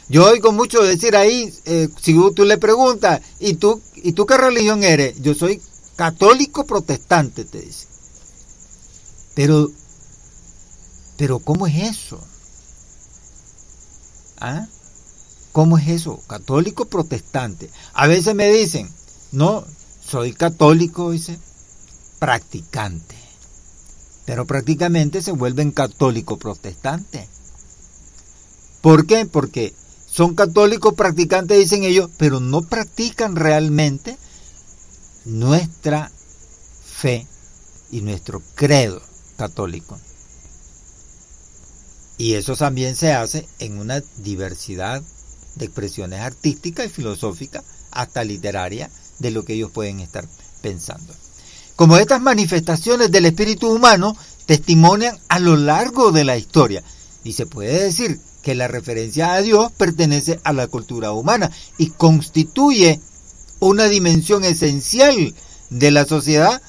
Yo 0.08 0.26
oigo 0.26 0.50
mucho 0.50 0.82
decir 0.82 1.14
ahí, 1.14 1.52
eh, 1.66 1.90
si 2.00 2.14
tú 2.34 2.46
le 2.46 2.56
preguntas, 2.56 3.20
¿y 3.38 3.56
tú, 3.56 3.82
¿y 3.96 4.12
tú 4.12 4.24
qué 4.24 4.38
religión 4.38 4.82
eres? 4.82 5.20
Yo 5.20 5.34
soy 5.34 5.60
católico 5.94 6.64
protestante, 6.64 7.44
te 7.44 7.60
dice. 7.60 7.86
Pero, 9.34 9.70
pero 11.18 11.38
¿cómo 11.40 11.66
es 11.66 11.76
eso? 11.76 12.18
¿Ah? 14.40 14.66
¿Cómo 15.52 15.76
es 15.76 15.86
eso? 15.88 16.18
Católico 16.26 16.86
protestante. 16.86 17.68
A 17.92 18.06
veces 18.06 18.34
me 18.34 18.50
dicen, 18.50 18.90
no, 19.32 19.66
soy 20.02 20.32
católico, 20.32 21.10
dice, 21.10 21.38
practicante. 22.18 23.21
Pero 24.32 24.46
prácticamente 24.46 25.20
se 25.20 25.32
vuelven 25.32 25.72
católico 25.72 26.38
protestante. 26.38 27.28
¿Por 28.80 29.06
qué? 29.06 29.26
Porque 29.26 29.74
son 30.10 30.34
católicos 30.34 30.94
practicantes, 30.94 31.58
dicen 31.58 31.84
ellos, 31.84 32.10
pero 32.16 32.40
no 32.40 32.62
practican 32.62 33.36
realmente 33.36 34.16
nuestra 35.26 36.10
fe 36.82 37.26
y 37.90 38.00
nuestro 38.00 38.40
credo 38.54 39.02
católico. 39.36 40.00
Y 42.16 42.32
eso 42.32 42.56
también 42.56 42.96
se 42.96 43.12
hace 43.12 43.46
en 43.58 43.76
una 43.76 44.00
diversidad 44.16 45.02
de 45.56 45.66
expresiones 45.66 46.20
artísticas 46.20 46.86
y 46.86 46.88
filosóficas, 46.88 47.64
hasta 47.90 48.24
literarias, 48.24 48.90
de 49.18 49.30
lo 49.30 49.44
que 49.44 49.52
ellos 49.52 49.72
pueden 49.72 50.00
estar 50.00 50.26
pensando. 50.62 51.12
Como 51.76 51.96
estas 51.96 52.20
manifestaciones 52.20 53.10
del 53.10 53.26
espíritu 53.26 53.70
humano 53.72 54.16
testimonian 54.46 55.18
a 55.28 55.38
lo 55.38 55.56
largo 55.56 56.12
de 56.12 56.24
la 56.24 56.36
historia, 56.36 56.82
y 57.24 57.32
se 57.32 57.46
puede 57.46 57.84
decir 57.84 58.20
que 58.42 58.54
la 58.54 58.68
referencia 58.68 59.34
a 59.34 59.42
Dios 59.42 59.70
pertenece 59.72 60.40
a 60.44 60.52
la 60.52 60.66
cultura 60.66 61.12
humana 61.12 61.50
y 61.78 61.90
constituye 61.90 63.00
una 63.60 63.84
dimensión 63.84 64.44
esencial 64.44 65.34
de 65.70 65.90
la 65.90 66.04
sociedad 66.04 66.60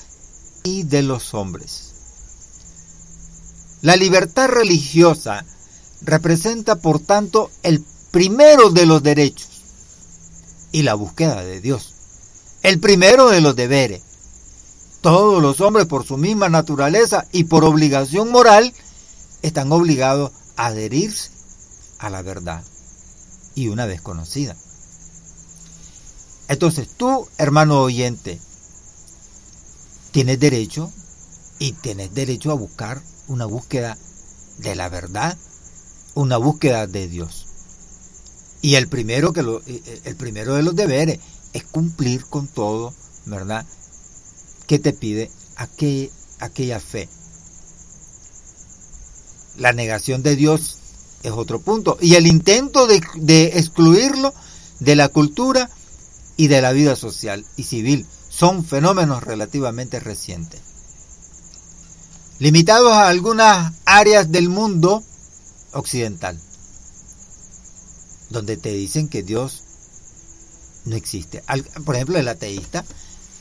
y 0.63 0.83
de 0.83 1.01
los 1.01 1.33
hombres. 1.33 1.93
La 3.81 3.95
libertad 3.95 4.47
religiosa 4.47 5.43
representa, 6.01 6.75
por 6.75 6.99
tanto, 6.99 7.49
el 7.63 7.83
primero 8.11 8.69
de 8.69 8.85
los 8.85 9.03
derechos 9.03 9.49
y 10.71 10.83
la 10.83 10.93
búsqueda 10.93 11.43
de 11.43 11.59
Dios. 11.59 11.93
El 12.61 12.79
primero 12.79 13.29
de 13.29 13.41
los 13.41 13.55
deberes. 13.55 14.01
Todos 15.03 15.41
los 15.41 15.59
hombres, 15.59 15.85
por 15.85 16.05
su 16.05 16.15
misma 16.15 16.47
naturaleza 16.47 17.27
y 17.33 17.43
por 17.43 17.65
obligación 17.65 18.31
moral, 18.31 18.73
están 19.41 19.69
obligados 19.73 20.31
a 20.55 20.67
adherirse 20.67 21.29
a 21.99 22.09
la 22.09 22.21
verdad 22.21 22.63
y 23.53 23.67
una 23.67 23.85
vez 23.85 24.01
conocida. 24.01 24.55
Entonces 26.47 26.87
tú, 26.95 27.27
hermano 27.37 27.81
oyente, 27.81 28.39
tienes 30.11 30.39
derecho 30.39 30.89
y 31.59 31.73
tienes 31.73 32.13
derecho 32.13 32.51
a 32.51 32.55
buscar 32.55 33.01
una 33.27 33.45
búsqueda 33.45 33.97
de 34.59 34.73
la 34.73 34.87
verdad, 34.87 35.37
una 36.13 36.37
búsqueda 36.37 36.87
de 36.87 37.09
Dios. 37.09 37.47
Y 38.61 38.75
el 38.75 38.87
primero, 38.87 39.33
que 39.33 39.41
eh, 39.41 39.61
eh, 39.67 40.01
el 40.05 40.15
primero 40.15 40.55
de 40.55 40.63
los 40.63 40.77
deberes 40.77 41.19
es 41.51 41.65
cumplir 41.65 42.23
con 42.23 42.47
todo, 42.47 42.93
¿verdad? 43.25 43.65
Que 44.73 44.79
te 44.79 44.91
pide 44.91 45.29
aquella, 45.55 46.09
aquella 46.39 46.79
fe. 46.79 47.07
La 49.55 49.71
negación 49.71 50.23
de 50.23 50.35
Dios 50.35 50.79
es 51.21 51.31
otro 51.31 51.61
punto. 51.61 51.95
Y 52.01 52.15
el 52.15 52.25
intento 52.25 52.87
de, 52.87 52.99
de 53.13 53.59
excluirlo 53.59 54.33
de 54.79 54.95
la 54.95 55.09
cultura 55.09 55.69
y 56.37 56.47
de 56.47 56.59
la 56.59 56.71
vida 56.71 56.95
social 56.95 57.45
y 57.55 57.65
civil 57.65 58.07
son 58.29 58.65
fenómenos 58.65 59.21
relativamente 59.21 59.99
recientes. 59.99 60.59
Limitados 62.39 62.93
a 62.93 63.09
algunas 63.09 63.73
áreas 63.85 64.31
del 64.31 64.49
mundo 64.49 65.03
occidental, 65.73 66.41
donde 68.31 68.57
te 68.57 68.73
dicen 68.73 69.07
que 69.07 69.21
Dios 69.21 69.61
no 70.85 70.95
existe. 70.95 71.43
Por 71.85 71.93
ejemplo, 71.93 72.17
el 72.17 72.27
ateísta, 72.27 72.83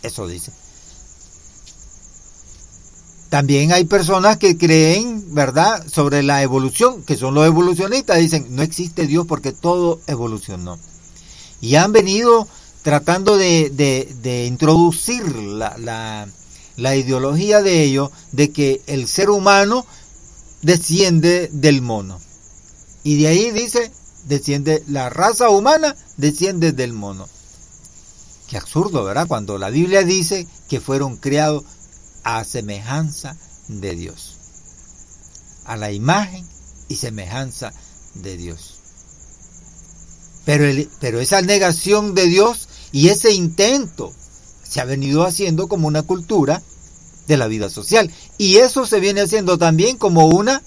eso 0.03 0.27
dice. 0.27 0.53
También 3.33 3.73
hay 3.73 3.85
personas 3.85 4.37
que 4.37 4.59
creen, 4.59 5.35
¿verdad?, 5.35 5.87
sobre 5.91 6.23
la 6.23 6.43
evolución, 6.43 7.03
que 7.03 7.17
son 7.17 7.33
los 7.33 7.47
evolucionistas, 7.47 8.19
dicen, 8.19 8.49
no 8.51 8.61
existe 8.61 9.07
Dios 9.07 9.27
porque 9.27 9.53
todo 9.53 10.01
evolucionó. 10.07 10.79
Y 11.63 11.77
han 11.77 11.93
venido 11.93 12.47
tratando 12.83 13.39
de, 13.39 14.45
introducir 14.47 15.35
la, 15.35 16.29
la, 16.77 16.95
ideología 16.95 17.63
de 17.63 17.83
ellos 17.83 18.11
de 18.33 18.53
que 18.53 18.83
el 18.87 19.09
ser 19.09 19.31
humano 19.31 19.87
desciende 20.61 21.49
del 21.53 21.81
mono. 21.81 22.21
Y 23.03 23.17
de 23.17 23.29
ahí 23.29 23.51
dice, 23.51 23.91
desciende 24.25 24.85
la 24.89 25.09
raza 25.09 25.49
humana, 25.49 25.97
desciende 26.19 26.73
del 26.73 26.93
mono. 26.93 27.27
Qué 28.49 28.59
absurdo, 28.59 29.05
¿verdad? 29.05 29.27
Cuando 29.27 29.57
la 29.57 29.71
Biblia 29.71 30.03
dice 30.03 30.47
que 30.69 30.83
fueron 30.83 31.17
creados 31.17 31.65
a 32.25 32.45
semejanza 32.45 33.37
de 33.69 33.95
Dios. 33.95 34.37
A 35.65 35.77
la 35.77 35.93
imagen 35.93 36.47
y 36.89 36.97
semejanza 36.97 37.73
de 38.15 38.37
Dios. 38.37 38.75
Pero, 40.45 40.65
pero 41.01 41.21
esa 41.21 41.41
negación 41.43 42.15
de 42.15 42.27
Dios 42.27 42.69
y 42.91 43.09
ese 43.09 43.33
intento 43.33 44.13
se 44.63 44.81
ha 44.81 44.85
venido 44.85 45.25
haciendo 45.25 45.69
como 45.69 45.87
una 45.87 46.03
cultura 46.03 46.63
de 47.29 47.37
la 47.37 47.47
vida 47.47 47.71
social. 47.71 48.11
Y 48.39 48.57
eso 48.57 48.87
se 48.87 49.01
viene 49.01 49.21
haciendo 49.21 49.59
también 49.59 49.99
como 49.99 50.27
una 50.27 50.63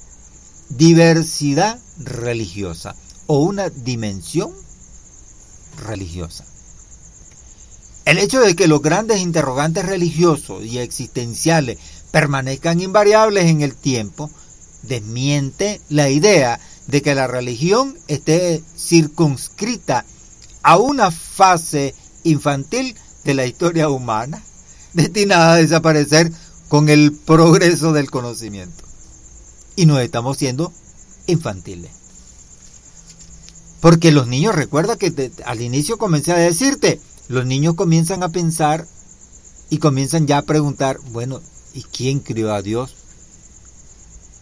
diversidad 0.69 1.79
religiosa 1.97 2.95
o 3.27 3.39
una 3.39 3.69
dimensión 3.69 4.51
religiosa. 5.85 6.45
El 8.05 8.19
hecho 8.19 8.39
de 8.39 8.55
que 8.55 8.67
los 8.67 8.83
grandes 8.83 9.19
interrogantes 9.19 9.85
religiosos 9.85 10.63
y 10.63 10.77
existenciales 10.77 11.79
permanezcan 12.11 12.79
invariables 12.79 13.45
en 13.45 13.61
el 13.61 13.75
tiempo 13.75 14.29
desmiente 14.83 15.81
la 15.89 16.09
idea 16.09 16.59
de 16.85 17.01
que 17.01 17.15
la 17.15 17.25
religión 17.25 17.97
esté 18.07 18.63
circunscrita 18.77 20.05
a 20.61 20.77
una 20.77 21.09
fase 21.09 21.95
infantil 22.23 22.95
de 23.23 23.33
la 23.33 23.47
historia 23.47 23.89
humana, 23.89 24.43
destinada 24.93 25.53
a 25.53 25.57
desaparecer 25.57 26.31
con 26.67 26.89
el 26.89 27.11
progreso 27.11 27.91
del 27.91 28.11
conocimiento. 28.11 28.83
Y 29.75 29.87
no 29.87 29.99
estamos 29.99 30.37
siendo 30.37 30.71
infantiles. 31.25 31.91
Porque 33.81 34.11
los 34.11 34.27
niños, 34.27 34.55
recuerda 34.55 34.95
que 34.95 35.31
al 35.45 35.61
inicio 35.61 35.97
comencé 35.97 36.31
a 36.33 36.37
decirte, 36.37 37.01
los 37.27 37.45
niños 37.45 37.75
comienzan 37.75 38.23
a 38.23 38.29
pensar 38.29 38.87
y 39.69 39.79
comienzan 39.79 40.27
ya 40.27 40.39
a 40.39 40.43
preguntar, 40.43 40.99
bueno, 41.11 41.41
¿y 41.73 41.83
quién 41.83 42.19
crió 42.19 42.53
a 42.53 42.61
Dios? 42.61 42.95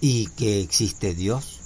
¿Y 0.02 0.28
que 0.28 0.62
existe 0.62 1.14
Dios? 1.14 1.60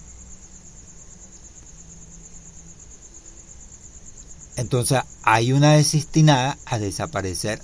Entonces 4.57 4.99
hay 5.23 5.53
una 5.53 5.73
desestinada 5.73 6.57
a 6.65 6.79
desaparecer 6.79 7.61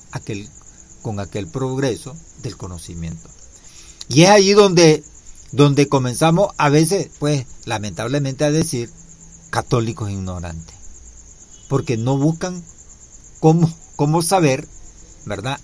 con 1.02 1.20
aquel 1.20 1.48
progreso 1.48 2.16
del 2.42 2.58
conocimiento. 2.58 3.30
Y 4.10 4.24
es 4.24 4.30
ahí 4.30 4.54
donde, 4.54 5.04
donde 5.52 5.88
comenzamos 5.88 6.54
a 6.58 6.70
veces, 6.70 7.10
pues 7.20 7.46
lamentablemente 7.66 8.46
a 8.46 8.52
decir, 8.52 8.92
católicos 9.50 10.10
ignorantes. 10.10 10.76
Porque 11.68 11.98
no 11.98 12.18
buscan 12.18 12.64
cómo, 13.44 13.70
cómo 13.98 14.22
saber, 14.22 14.66
¿verdad? 15.26 15.60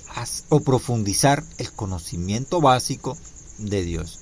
O 0.50 0.60
profundizar 0.60 1.46
el 1.60 1.72
conocimiento 1.72 2.60
básico 2.60 3.18
de 3.58 3.84
Dios. 3.84 4.20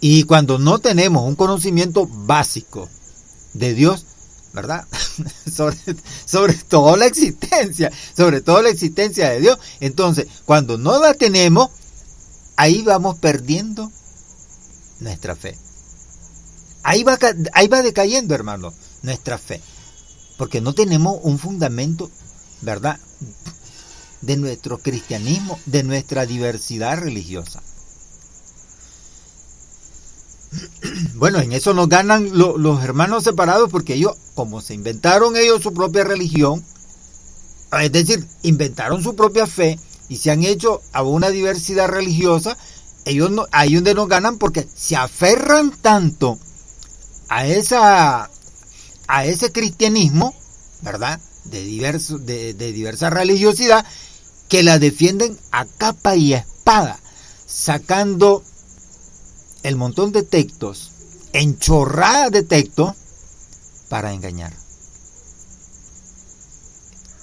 Y 0.00 0.24
cuando 0.24 0.58
no 0.58 0.80
tenemos 0.80 1.26
un 1.26 1.34
conocimiento 1.34 2.06
básico 2.06 2.90
de 3.54 3.72
Dios, 3.72 4.04
¿verdad? 4.52 4.86
sobre, 5.50 5.78
sobre 6.26 6.52
todo 6.52 6.94
la 6.98 7.06
existencia, 7.06 7.90
sobre 8.14 8.42
todo 8.42 8.60
la 8.60 8.68
existencia 8.68 9.30
de 9.30 9.40
Dios. 9.40 9.58
Entonces, 9.80 10.26
cuando 10.44 10.76
no 10.76 11.00
la 11.00 11.14
tenemos, 11.14 11.70
ahí 12.56 12.82
vamos 12.82 13.18
perdiendo 13.18 13.90
nuestra 15.00 15.34
fe. 15.34 15.56
Ahí 16.82 17.02
va, 17.02 17.18
ahí 17.54 17.66
va 17.68 17.80
decayendo, 17.80 18.34
hermano, 18.34 18.74
nuestra 19.00 19.38
fe. 19.38 19.62
Porque 20.36 20.60
no 20.60 20.74
tenemos 20.74 21.18
un 21.22 21.38
fundamento, 21.38 22.10
¿verdad? 22.62 22.98
De 24.20 24.36
nuestro 24.36 24.78
cristianismo, 24.78 25.58
de 25.66 25.82
nuestra 25.82 26.26
diversidad 26.26 26.98
religiosa. 26.98 27.62
Bueno, 31.14 31.38
en 31.38 31.52
eso 31.52 31.74
nos 31.74 31.88
ganan 31.88 32.30
los 32.36 32.82
hermanos 32.82 33.24
separados 33.24 33.70
porque 33.70 33.94
ellos, 33.94 34.16
como 34.34 34.60
se 34.60 34.74
inventaron 34.74 35.36
ellos 35.36 35.62
su 35.62 35.72
propia 35.72 36.04
religión, 36.04 36.64
es 37.80 37.92
decir, 37.92 38.26
inventaron 38.42 39.02
su 39.02 39.16
propia 39.16 39.46
fe 39.46 39.78
y 40.08 40.16
se 40.16 40.30
han 40.30 40.44
hecho 40.44 40.82
a 40.92 41.02
una 41.02 41.30
diversidad 41.30 41.88
religiosa, 41.88 42.56
ellos 43.04 43.30
no, 43.30 43.46
ahí 43.52 43.74
donde 43.74 43.94
nos 43.94 44.08
ganan 44.08 44.38
porque 44.38 44.66
se 44.74 44.96
aferran 44.96 45.70
tanto 45.70 46.38
a 47.28 47.46
esa 47.46 48.30
a 49.06 49.24
ese 49.24 49.52
cristianismo, 49.52 50.34
¿verdad? 50.82 51.20
De 51.44 51.62
diverso, 51.62 52.18
de, 52.18 52.54
de 52.54 52.72
diversa 52.72 53.10
religiosidad, 53.10 53.84
que 54.48 54.62
la 54.62 54.78
defienden 54.78 55.38
a 55.50 55.64
capa 55.64 56.16
y 56.16 56.34
espada, 56.34 56.98
sacando 57.46 58.42
el 59.62 59.76
montón 59.76 60.12
de 60.12 60.22
textos, 60.22 60.90
enchorrada 61.32 62.30
de 62.30 62.42
textos, 62.42 62.94
para 63.88 64.12
engañar. 64.12 64.52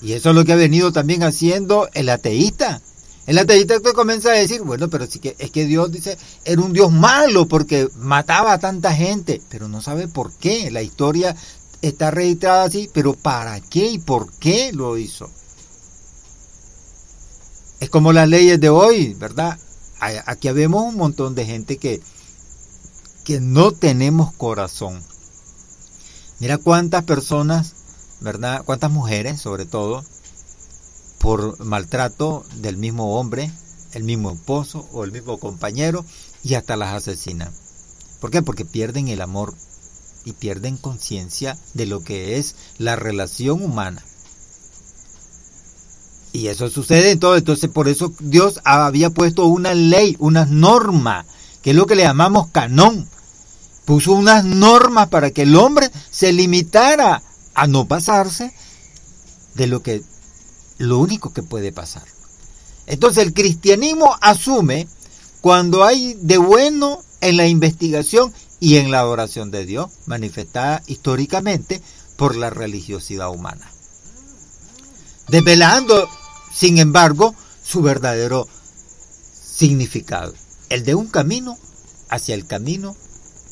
Y 0.02 0.14
eso 0.14 0.30
es 0.30 0.36
lo 0.36 0.46
que 0.46 0.54
ha 0.54 0.58
venido 0.58 0.92
también 0.92 1.24
haciendo 1.24 1.90
el 1.94 2.10
ateísta. 2.10 2.82
El 3.28 3.38
ateísta 3.38 3.80
que 3.80 3.94
comienza 3.94 4.30
a 4.30 4.34
decir, 4.34 4.62
bueno, 4.62 4.90
pero 4.90 5.06
sí 5.06 5.20
que 5.20 5.36
es 5.38 5.52
que 5.52 5.66
Dios 5.66 5.92
dice, 5.92 6.18
era 6.44 6.62
un 6.62 6.74
Dios 6.74 6.92
malo 6.92 7.48
porque 7.48 7.88
mataba 7.98 8.54
a 8.54 8.60
tanta 8.60 8.94
gente, 8.94 9.42
pero 9.50 9.68
no 9.68 9.82
sabe 9.82 10.08
por 10.08 10.34
qué. 10.34 10.72
La 10.72 10.82
historia 10.82 11.36
está 11.82 12.12
registrada 12.12 12.64
así, 12.64 12.90
pero 12.94 13.14
¿para 13.14 13.60
qué 13.60 13.88
y 13.92 13.98
por 13.98 14.32
qué 14.34 14.72
lo 14.74 14.98
hizo? 14.98 15.30
Es 17.80 17.90
como 17.90 18.14
las 18.14 18.28
leyes 18.28 18.60
de 18.60 18.70
hoy, 18.70 19.14
¿verdad? 19.16 19.58
Aquí 20.26 20.50
vemos 20.52 20.84
un 20.84 20.98
montón 20.98 21.36
de 21.36 21.46
gente 21.46 21.78
que 21.78 22.02
que 23.24 23.40
no 23.40 23.72
tenemos 23.72 24.34
corazón. 24.34 25.02
Mira 26.40 26.58
cuántas 26.58 27.04
personas, 27.04 27.74
¿verdad? 28.20 28.64
Cuántas 28.66 28.92
mujeres, 28.92 29.40
sobre 29.40 29.66
todo, 29.66 30.04
por 31.20 31.64
maltrato 31.64 32.44
del 32.56 32.78
mismo 32.78 33.20
hombre, 33.20 33.52
el 33.94 34.04
mismo 34.04 34.32
esposo 34.32 34.88
o 34.92 35.04
el 35.04 35.12
mismo 35.12 35.38
compañero, 35.40 36.04
y 36.44 36.56
hasta 36.56 36.76
las 36.76 36.96
asesinan. 36.96 37.54
¿Por 38.20 38.32
qué? 38.32 38.42
Porque 38.42 38.66
pierden 38.66 39.08
el 39.08 39.22
amor 39.22 39.54
y 40.26 40.34
pierden 40.34 40.78
conciencia 40.78 41.58
de 41.74 41.86
lo 41.86 42.04
que 42.04 42.38
es 42.38 42.56
la 42.78 42.96
relación 42.96 43.64
humana. 43.64 44.04
Y 46.34 46.48
eso 46.48 46.70
sucede 46.70 47.12
en 47.12 47.20
todo. 47.20 47.36
Entonces, 47.36 47.70
por 47.70 47.88
eso 47.90 48.14
Dios 48.20 48.62
había 48.64 49.10
puesto 49.10 49.46
una 49.46 49.74
ley, 49.74 50.16
una 50.20 50.46
norma 50.46 51.26
que 51.62 51.72
es 51.72 51.76
lo 51.76 51.86
que 51.86 51.96
le 51.96 52.04
llamamos 52.04 52.48
canón. 52.52 53.08
Puso 53.86 54.14
unas 54.14 54.46
normas 54.46 55.10
para 55.10 55.32
que 55.32 55.44
el 55.44 55.56
hombre 55.56 55.90
se 56.10 56.32
limitara 56.32 57.22
a 57.54 57.68
no 57.68 57.88
pasarse 57.88 58.54
de 59.56 59.68
lo 59.68 59.82
que 59.84 60.02
lo 60.78 61.00
único 61.00 61.34
que 61.34 61.44
puede 61.44 61.72
pasar. 61.72 62.04
Entonces 62.88 63.24
el 63.24 63.34
cristianismo 63.34 64.16
asume 64.22 64.88
cuando 65.42 65.84
hay 65.84 66.16
de 66.22 66.38
bueno 66.38 67.00
en 67.20 67.38
la 67.38 67.48
investigación 67.48 68.34
y 68.62 68.78
en 68.78 68.92
la 68.92 69.00
adoración 69.00 69.52
de 69.52 69.66
Dios, 69.66 69.90
manifestada 70.06 70.82
históricamente 70.88 71.82
por 72.16 72.38
la 72.38 72.50
religiosidad 72.50 73.30
humana. 73.30 73.70
Desvelando, 75.28 76.08
sin 76.54 76.78
embargo, 76.78 77.36
su 77.64 77.82
verdadero 77.82 78.48
significado 79.34 80.34
el 80.72 80.86
de 80.86 80.96
un 80.96 81.08
camino 81.08 81.58
hacia 82.10 82.34
el 82.34 82.48
camino 82.48 82.96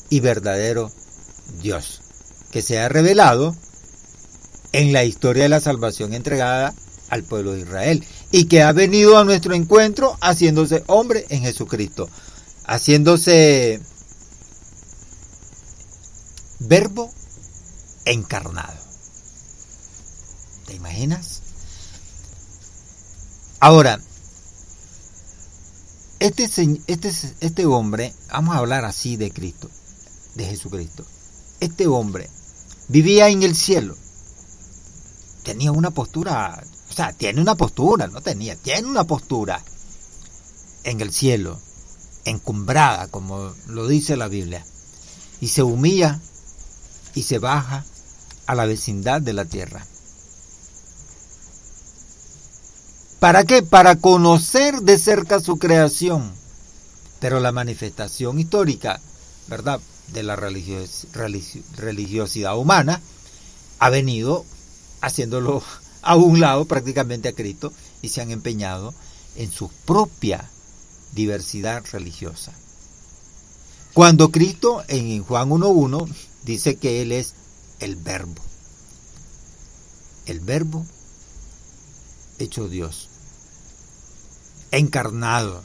y 0.08 0.20
verdadero 0.20 0.90
Dios, 1.60 2.00
que 2.50 2.62
se 2.62 2.78
ha 2.78 2.88
revelado 2.88 3.54
en 4.72 4.92
la 4.92 5.04
historia 5.04 5.42
de 5.42 5.50
la 5.50 5.60
salvación 5.60 6.14
entregada 6.14 6.74
al 7.10 7.24
pueblo 7.24 7.52
de 7.52 7.60
Israel 7.60 8.04
y 8.32 8.44
que 8.44 8.62
ha 8.62 8.72
venido 8.72 9.18
a 9.18 9.24
nuestro 9.24 9.54
encuentro 9.54 10.16
haciéndose 10.22 10.82
hombre 10.86 11.26
en 11.28 11.42
Jesucristo, 11.42 12.08
haciéndose 12.64 13.80
verbo 16.60 17.10
encarnado. 18.04 18.78
¿Te 20.66 20.74
imaginas? 20.74 21.42
Ahora, 23.58 24.00
este, 26.20 26.44
este, 26.86 27.12
este 27.40 27.66
hombre, 27.66 28.14
vamos 28.30 28.54
a 28.54 28.58
hablar 28.58 28.84
así 28.84 29.16
de 29.16 29.30
Cristo, 29.30 29.68
de 30.34 30.44
Jesucristo. 30.44 31.04
Este 31.60 31.86
hombre 31.86 32.30
vivía 32.88 33.28
en 33.28 33.42
el 33.42 33.56
cielo. 33.56 33.96
Tenía 35.42 35.72
una 35.72 35.90
postura, 35.90 36.62
o 36.90 36.92
sea, 36.92 37.12
tiene 37.12 37.40
una 37.40 37.54
postura, 37.54 38.06
no 38.06 38.20
tenía, 38.20 38.54
tiene 38.56 38.86
una 38.86 39.04
postura 39.04 39.62
en 40.84 41.00
el 41.00 41.12
cielo, 41.12 41.58
encumbrada, 42.24 43.08
como 43.08 43.52
lo 43.66 43.88
dice 43.88 44.16
la 44.16 44.28
Biblia. 44.28 44.64
Y 45.40 45.48
se 45.48 45.62
humilla 45.62 46.20
y 47.14 47.22
se 47.22 47.38
baja 47.38 47.84
a 48.46 48.54
la 48.54 48.66
vecindad 48.66 49.22
de 49.22 49.32
la 49.32 49.44
tierra. 49.44 49.86
¿Para 53.18 53.44
qué? 53.44 53.62
Para 53.62 53.96
conocer 53.96 54.80
de 54.80 54.98
cerca 54.98 55.40
su 55.40 55.58
creación. 55.58 56.32
Pero 57.20 57.38
la 57.38 57.52
manifestación 57.52 58.40
histórica, 58.40 59.00
¿verdad?, 59.48 59.80
de 60.08 60.22
la 60.22 60.34
religiosidad 60.34 62.58
humana 62.58 63.00
ha 63.78 63.90
venido 63.90 64.44
haciéndolo 65.00 65.62
a 66.02 66.16
un 66.16 66.40
lado 66.40 66.64
prácticamente 66.64 67.28
a 67.28 67.34
Cristo 67.34 67.72
y 68.02 68.08
se 68.08 68.20
han 68.20 68.32
empeñado 68.32 68.92
en 69.36 69.52
su 69.52 69.68
propia 69.68 70.50
diversidad 71.12 71.84
religiosa. 71.92 72.52
Cuando 73.92 74.30
Cristo 74.30 74.82
en 74.88 75.22
Juan 75.22 75.50
1.1 75.50 76.08
dice 76.44 76.76
que 76.76 77.02
Él 77.02 77.12
es 77.12 77.34
el 77.80 77.96
verbo. 77.96 78.42
El 80.26 80.40
verbo 80.40 80.84
hecho 82.38 82.68
Dios. 82.68 83.08
Encarnado. 84.70 85.62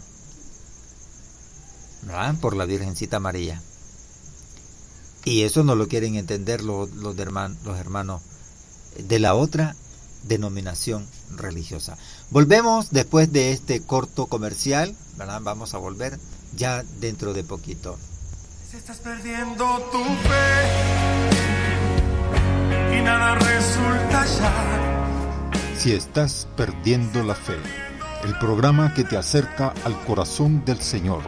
¿verdad? 2.04 2.36
Por 2.40 2.56
la 2.56 2.66
Virgencita 2.66 3.20
María. 3.20 3.62
Y 5.24 5.42
eso 5.42 5.64
no 5.64 5.76
lo 5.76 5.88
quieren 5.88 6.16
entender 6.16 6.64
los, 6.64 6.92
los, 6.94 7.18
hermanos, 7.18 7.58
los 7.66 7.80
hermanos 7.80 8.22
de 8.98 9.20
la 9.20 9.34
otra 9.34 9.76
denominación 10.24 11.08
religiosa. 11.32 11.98
Volvemos 12.30 12.92
después 12.92 13.32
de 13.32 13.52
este 13.52 13.82
corto 13.82 14.28
comercial, 14.28 14.96
¿verdad? 15.18 15.42
Vamos 15.42 15.74
a 15.74 15.80
volver 15.80 16.20
ya 16.56 16.84
dentro 17.00 17.34
de 17.34 17.44
poquito. 17.44 17.98
Si 18.76 18.80
estás 18.80 18.98
perdiendo 18.98 19.66
tu 19.90 20.04
fe 20.04 20.68
y 22.98 23.02
nada 23.04 23.36
resulta 23.36 24.26
ya. 24.26 25.08
Si 25.78 25.94
estás 25.94 26.46
perdiendo 26.58 27.24
la 27.24 27.36
fe, 27.36 27.56
el 28.26 28.38
programa 28.38 28.94
que 28.94 29.06
te 29.06 29.16
acerca 29.16 29.74
al 29.86 29.98
corazón 30.02 30.66
del 30.66 30.82
Señor, 30.82 31.22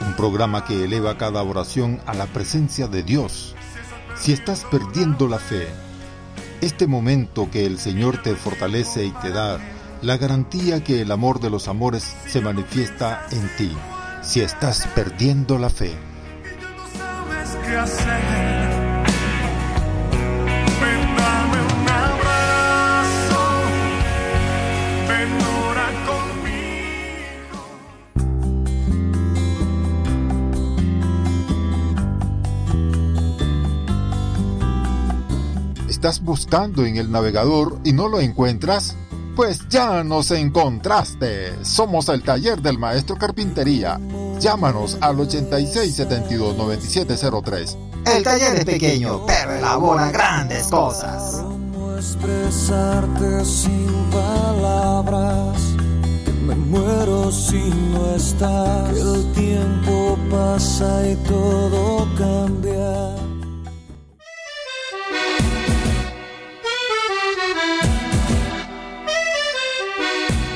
un 0.00 0.14
programa 0.14 0.64
que 0.64 0.84
eleva 0.84 1.18
cada 1.18 1.42
oración 1.42 2.00
a 2.06 2.14
la 2.14 2.24
presencia 2.24 2.88
de 2.88 3.02
Dios. 3.02 3.54
Si 4.16 4.32
estás 4.32 4.64
perdiendo 4.70 5.28
la 5.28 5.38
fe, 5.38 5.68
este 6.62 6.86
momento 6.86 7.50
que 7.50 7.66
el 7.66 7.78
Señor 7.78 8.22
te 8.22 8.34
fortalece 8.34 9.04
y 9.04 9.10
te 9.10 9.28
da 9.28 9.58
la 10.00 10.16
garantía 10.16 10.82
que 10.82 11.02
el 11.02 11.12
amor 11.12 11.38
de 11.38 11.50
los 11.50 11.68
amores 11.68 12.16
se 12.26 12.40
manifiesta 12.40 13.26
en 13.30 13.50
ti, 13.58 13.76
si 14.22 14.40
estás 14.40 14.86
perdiendo 14.94 15.58
la 15.58 15.68
fe. 15.68 16.07
Conmigo. 17.68 17.84
¿Estás 35.88 36.22
buscando 36.22 36.86
en 36.86 36.96
el 36.96 37.10
navegador 37.10 37.78
y 37.84 37.92
no 37.92 38.08
lo 38.08 38.20
encuentras? 38.20 38.96
Pues 39.36 39.68
ya 39.68 40.02
nos 40.04 40.30
encontraste. 40.30 41.62
Somos 41.66 42.08
el 42.08 42.22
taller 42.22 42.62
del 42.62 42.78
maestro 42.78 43.16
Carpintería. 43.16 44.00
Llámanos 44.40 44.96
al 45.00 45.16
8672-9703. 45.18 47.76
El 48.06 48.22
taller 48.22 48.58
es 48.58 48.64
pequeño, 48.64 49.26
pero 49.26 49.54
elabora 49.54 50.12
grandes 50.12 50.68
cosas. 50.68 51.42
¿Cómo 51.42 51.96
expresarte 51.96 53.44
sin 53.44 53.88
palabras? 54.10 55.60
Que 56.24 56.32
me 56.32 56.54
muero 56.54 57.32
si 57.32 57.58
no 57.92 58.14
estás. 58.14 58.92
Que 58.92 59.00
el 59.00 59.32
tiempo 59.32 60.16
pasa 60.30 61.08
y 61.08 61.16
todo 61.28 62.08
cambia. 62.16 63.16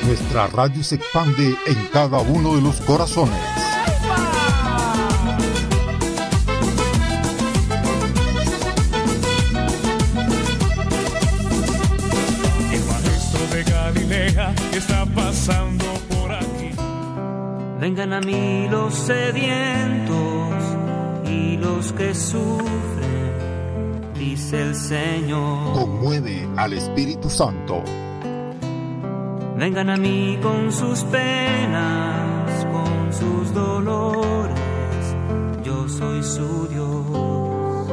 Nuestra 0.05 0.47
radio 0.47 0.83
se 0.83 0.95
expande 0.95 1.55
en 1.65 1.87
cada 1.91 2.19
uno 2.19 2.55
de 2.55 2.61
los 2.61 2.79
corazones. 2.81 3.62
A 18.13 18.21
mí 18.21 18.67
los 18.69 18.93
sedientos 18.93 20.53
y 21.25 21.57
los 21.57 21.91
que 21.93 22.13
sufren, 22.13 23.33
dice 24.13 24.61
el 24.61 24.75
Señor. 24.75 25.73
Conmueve 25.73 26.47
al 26.55 26.73
Espíritu 26.73 27.27
Santo. 27.29 27.83
Vengan 29.57 29.89
a 29.89 29.97
mí 29.97 30.37
con 30.43 30.71
sus 30.71 31.03
penas, 31.05 32.67
con 32.71 33.11
sus 33.11 33.53
dolores, 33.53 34.59
yo 35.63 35.89
soy 35.89 36.21
su 36.21 36.67
Dios. 36.67 37.87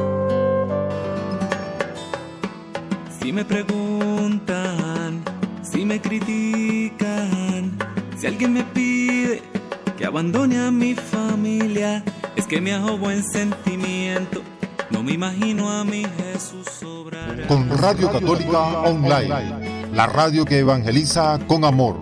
Si 3.19 3.33
me 3.33 3.43
preguntan, 3.43 5.23
si 5.63 5.83
me 5.83 5.99
critican, 5.99 7.77
si 8.17 8.27
alguien 8.27 8.53
me 8.53 8.63
pide 8.65 9.60
que 10.01 10.07
abandone 10.07 10.57
a 10.57 10.71
mi 10.71 10.95
familia, 10.95 12.03
es 12.35 12.47
que 12.47 12.59
me 12.59 12.73
hago 12.73 12.97
buen 12.97 13.23
sentimiento. 13.23 14.41
No 14.89 15.03
me 15.03 15.11
imagino 15.11 15.71
a 15.71 15.83
mi 15.83 16.03
Jesús 16.17 16.81
obrar. 16.81 17.45
Con 17.45 17.69
Radio 17.69 18.11
Católica 18.11 18.79
Online, 18.79 19.91
la 19.93 20.07
radio 20.07 20.43
que 20.43 20.57
evangeliza 20.57 21.37
con 21.45 21.63
amor. 21.65 21.99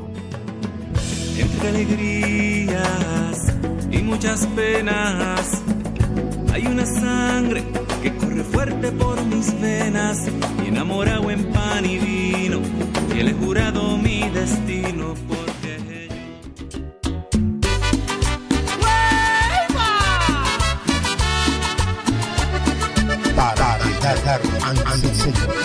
Entre 1.37 1.67
alegrías 1.67 3.53
y 3.91 3.97
muchas 3.97 4.47
penas, 4.55 5.61
hay 6.53 6.67
una 6.67 6.85
sangre 6.85 7.65
que 8.01 8.15
corre 8.15 8.45
fuerte 8.45 8.93
por 8.93 9.21
mis 9.25 9.59
venas 9.59 10.19
y 10.63 10.69
enamorado 10.69 11.29
en 11.29 11.51
pan 11.51 11.83
y 11.83 11.97
vino. 11.97 12.61
Y 13.13 13.19
él 13.19 13.27
he 13.27 13.33
jurado 13.33 13.97
mi 13.97 14.29
destino 14.29 15.15
porque 15.27 15.48
dar 24.73 24.87
al 24.87 25.01
Señor. 25.15 25.55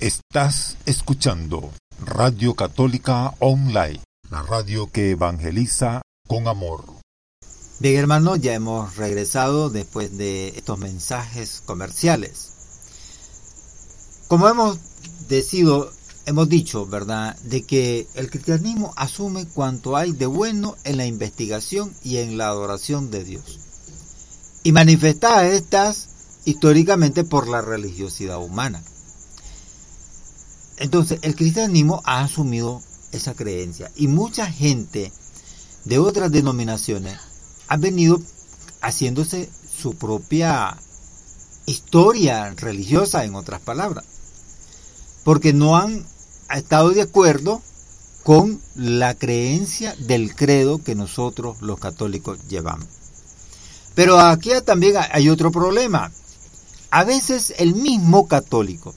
Estás 0.00 0.76
escuchando 0.86 1.72
Radio 2.00 2.54
Católica 2.54 3.34
Online, 3.40 4.00
la 4.30 4.42
radio 4.42 4.90
que 4.90 5.10
evangeliza 5.10 6.02
con 6.26 6.48
amor. 6.48 6.84
Bien, 7.80 7.96
hermanos, 7.96 8.40
ya 8.40 8.54
hemos 8.54 8.96
regresado 8.96 9.70
después 9.70 10.16
de 10.16 10.48
estos 10.48 10.78
mensajes 10.78 11.62
comerciales. 11.64 12.52
Como 14.28 14.48
hemos 14.48 14.78
decido, 15.28 15.90
hemos 16.28 16.48
dicho, 16.48 16.86
¿verdad?, 16.86 17.36
de 17.44 17.62
que 17.62 18.06
el 18.14 18.30
cristianismo 18.30 18.92
asume 18.96 19.46
cuanto 19.46 19.96
hay 19.96 20.12
de 20.12 20.26
bueno 20.26 20.76
en 20.84 20.98
la 20.98 21.06
investigación 21.06 21.92
y 22.04 22.18
en 22.18 22.36
la 22.36 22.48
adoración 22.48 23.10
de 23.10 23.24
Dios. 23.24 23.58
Y 24.62 24.72
manifesta 24.72 25.48
estas 25.48 26.08
históricamente 26.44 27.24
por 27.24 27.48
la 27.48 27.62
religiosidad 27.62 28.38
humana. 28.38 28.82
Entonces, 30.76 31.18
el 31.22 31.34
cristianismo 31.34 32.02
ha 32.04 32.20
asumido 32.20 32.82
esa 33.12 33.34
creencia 33.34 33.90
y 33.96 34.06
mucha 34.06 34.46
gente 34.46 35.10
de 35.86 35.98
otras 35.98 36.30
denominaciones 36.30 37.18
ha 37.68 37.76
venido 37.78 38.20
haciéndose 38.82 39.48
su 39.80 39.96
propia 39.96 40.76
historia 41.64 42.54
religiosa, 42.54 43.24
en 43.24 43.34
otras 43.34 43.60
palabras, 43.60 44.04
porque 45.24 45.52
no 45.52 45.76
han 45.76 46.06
estado 46.56 46.90
de 46.90 47.02
acuerdo 47.02 47.60
con 48.22 48.60
la 48.74 49.14
creencia 49.14 49.94
del 49.98 50.34
credo 50.34 50.82
que 50.82 50.94
nosotros 50.94 51.60
los 51.60 51.78
católicos 51.78 52.38
llevamos. 52.48 52.86
Pero 53.94 54.18
aquí 54.18 54.50
también 54.64 54.94
hay 55.10 55.28
otro 55.28 55.50
problema. 55.50 56.10
A 56.90 57.04
veces 57.04 57.52
el 57.58 57.74
mismo 57.74 58.28
católico 58.28 58.94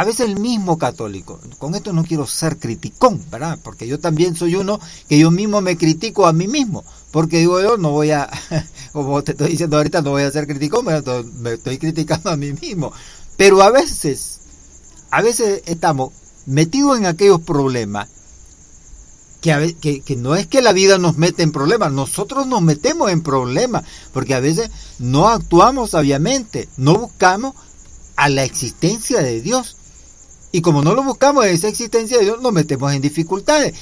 a 0.00 0.04
veces 0.04 0.28
el 0.30 0.40
mismo 0.40 0.78
católico, 0.78 1.38
con 1.58 1.74
esto 1.74 1.92
no 1.92 2.04
quiero 2.04 2.26
ser 2.26 2.56
criticón, 2.56 3.22
¿verdad? 3.30 3.58
Porque 3.62 3.86
yo 3.86 4.00
también 4.00 4.34
soy 4.34 4.54
uno 4.54 4.80
que 5.10 5.18
yo 5.18 5.30
mismo 5.30 5.60
me 5.60 5.76
critico 5.76 6.26
a 6.26 6.32
mí 6.32 6.48
mismo, 6.48 6.84
porque 7.10 7.40
digo 7.40 7.60
yo 7.60 7.76
no 7.76 7.90
voy 7.90 8.12
a, 8.12 8.30
como 8.92 9.22
te 9.22 9.32
estoy 9.32 9.50
diciendo 9.50 9.76
ahorita, 9.76 10.00
no 10.00 10.12
voy 10.12 10.22
a 10.22 10.30
ser 10.30 10.46
criticón, 10.46 10.86
me 10.86 11.52
estoy 11.52 11.76
criticando 11.76 12.30
a 12.30 12.36
mí 12.38 12.50
mismo. 12.54 12.94
Pero 13.36 13.60
a 13.60 13.70
veces, 13.70 14.40
a 15.10 15.20
veces 15.20 15.62
estamos 15.66 16.14
metidos 16.46 16.98
en 16.98 17.06
aquellos 17.06 17.40
problemas 17.40 18.08
que, 19.40 20.02
que 20.04 20.16
no 20.16 20.36
es 20.36 20.46
que 20.46 20.60
la 20.60 20.72
vida 20.72 20.98
nos 20.98 21.16
mete 21.16 21.42
en 21.42 21.52
problemas, 21.52 21.92
nosotros 21.92 22.46
nos 22.46 22.60
metemos 22.60 23.10
en 23.10 23.22
problemas, 23.22 23.84
porque 24.12 24.34
a 24.34 24.40
veces 24.40 24.70
no 24.98 25.28
actuamos 25.28 25.90
sabiamente, 25.90 26.68
no 26.76 26.94
buscamos 26.94 27.54
a 28.16 28.28
la 28.28 28.44
existencia 28.44 29.22
de 29.22 29.40
Dios. 29.40 29.76
Y 30.52 30.60
como 30.60 30.82
no 30.82 30.94
lo 30.94 31.02
buscamos 31.02 31.46
esa 31.46 31.68
existencia 31.68 32.18
de 32.18 32.24
Dios, 32.24 32.42
nos 32.42 32.52
metemos 32.52 32.92
en 32.92 33.00
dificultades. 33.00 33.74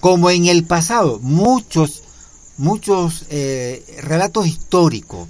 Como 0.00 0.30
en 0.30 0.46
el 0.46 0.64
pasado, 0.64 1.20
muchos, 1.20 2.02
muchos 2.56 3.24
eh, 3.30 3.84
relatos 4.02 4.46
históricos 4.46 5.28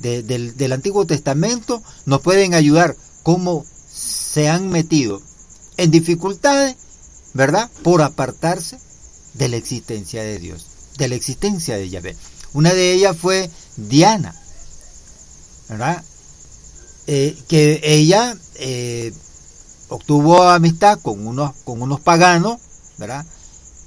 del, 0.00 0.56
del 0.56 0.72
Antiguo 0.72 1.06
Testamento 1.06 1.82
nos 2.04 2.20
pueden 2.20 2.52
ayudar 2.52 2.94
cómo 3.22 3.64
se 3.90 4.48
han 4.48 4.68
metido 4.68 5.22
en 5.76 5.90
dificultades, 5.90 6.76
¿verdad? 7.32 7.70
Por 7.82 8.02
apartarse 8.02 8.78
de 9.34 9.48
la 9.48 9.56
existencia 9.56 10.22
de 10.22 10.38
Dios, 10.38 10.66
de 10.98 11.08
la 11.08 11.14
existencia 11.14 11.76
de 11.76 11.90
Yahvé. 11.90 12.16
Una 12.52 12.72
de 12.72 12.92
ellas 12.92 13.16
fue 13.16 13.50
Diana, 13.76 14.34
¿verdad? 15.68 16.02
Eh, 17.06 17.36
que 17.48 17.80
ella 17.82 18.36
eh, 18.54 19.12
obtuvo 19.88 20.42
amistad 20.44 20.98
con 21.00 21.26
unos, 21.26 21.54
con 21.64 21.82
unos 21.82 22.00
paganos, 22.00 22.60
¿verdad? 22.98 23.26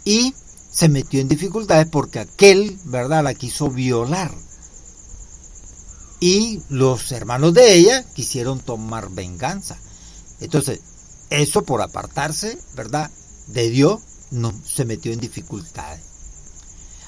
Y 0.03 0.33
se 0.71 0.89
metió 0.89 1.19
en 1.19 1.27
dificultades 1.27 1.87
porque 1.87 2.19
aquel, 2.19 2.77
¿verdad?, 2.85 3.23
la 3.23 3.33
quiso 3.33 3.69
violar. 3.69 4.31
Y 6.19 6.61
los 6.69 7.11
hermanos 7.11 7.53
de 7.53 7.75
ella 7.75 8.03
quisieron 8.13 8.59
tomar 8.59 9.09
venganza. 9.09 9.77
Entonces, 10.39 10.79
eso 11.29 11.63
por 11.63 11.81
apartarse, 11.81 12.57
¿verdad?, 12.75 13.11
de 13.47 13.69
Dios, 13.69 14.01
no, 14.31 14.53
se 14.65 14.85
metió 14.85 15.11
en 15.11 15.19
dificultades. 15.19 16.01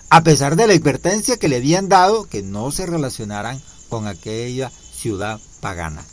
A 0.09 0.23
pesar 0.23 0.55
de 0.55 0.67
la 0.67 0.73
advertencia 0.73 1.37
que 1.37 1.49
le 1.49 1.57
habían 1.57 1.89
dado 1.89 2.25
que 2.25 2.41
no 2.41 2.71
se 2.71 2.85
relacionaran 2.85 3.61
con 3.89 4.07
aquella 4.07 4.71
ciudad 4.71 5.39
pagana. 5.61 6.03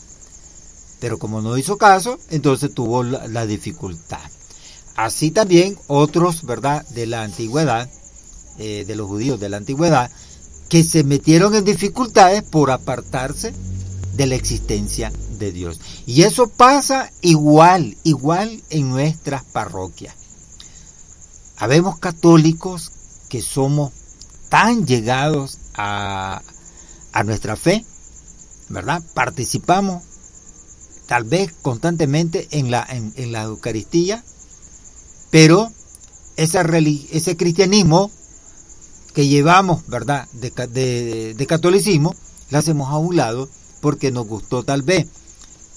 Pero 0.99 1.17
como 1.17 1.41
no 1.41 1.57
hizo 1.57 1.77
caso, 1.77 2.19
entonces 2.29 2.73
tuvo 2.73 3.03
la, 3.03 3.45
dificultad. 3.45 4.29
Así 4.95 5.31
también 5.31 5.77
otros, 5.87 6.43
¿verdad?, 6.43 6.85
de 6.89 7.05
la 7.07 7.23
antigüedad, 7.23 7.89
eh, 8.57 8.83
de 8.85 8.95
los 8.95 9.07
judíos 9.07 9.39
de 9.39 9.49
la 9.49 9.57
antigüedad, 9.57 10.11
que 10.69 10.83
se 10.83 11.03
metieron 11.03 11.55
en 11.55 11.63
dificultades 11.63 12.43
por 12.43 12.71
apartarse 12.71 13.53
de 14.17 14.25
la 14.25 14.35
existencia 14.35 15.11
de 15.37 15.51
Dios. 15.51 15.79
Y 16.05 16.23
eso 16.23 16.49
pasa 16.49 17.11
igual, 17.21 17.95
igual 18.03 18.61
en 18.69 18.89
nuestras 18.89 19.43
parroquias. 19.43 20.15
Habemos 21.57 21.99
católicos 21.99 22.91
que 23.29 23.41
somos 23.41 23.93
tan 24.49 24.85
llegados 24.85 25.59
a, 25.75 26.41
a 27.13 27.23
nuestra 27.23 27.55
fe, 27.55 27.85
¿verdad? 28.69 29.01
Participamos 29.13 30.03
tal 31.07 31.23
vez 31.23 31.53
constantemente 31.61 32.47
en 32.51 32.69
la, 32.69 32.85
en, 32.89 33.31
la 33.31 33.43
Eucaristía, 33.43 34.23
pero 35.31 35.71
ese 36.35 37.37
cristianismo 37.37 38.11
que 39.13 39.27
llevamos, 39.27 39.87
¿verdad?, 39.87 40.27
de, 40.33 41.33
de, 41.33 41.47
catolicismo, 41.47 42.15
la 42.51 42.59
hacemos 42.59 42.89
a 42.91 42.97
un 42.97 43.15
lado 43.15 43.49
porque 43.81 44.11
nos 44.11 44.27
gustó 44.27 44.63
tal 44.63 44.81
vez 44.81 45.07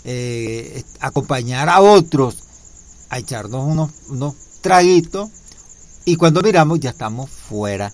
eh, 0.05 0.83
acompañar 1.01 1.69
a 1.69 1.81
otros 1.81 2.37
a 3.11 3.19
echarnos 3.19 3.67
unos, 3.67 3.91
unos 4.09 4.35
traguitos 4.61 5.29
y 6.05 6.17
cuando 6.17 6.43
miramos 6.43 6.81
ya 6.81 6.91
estamos 6.91 7.29
fuera 7.29 7.93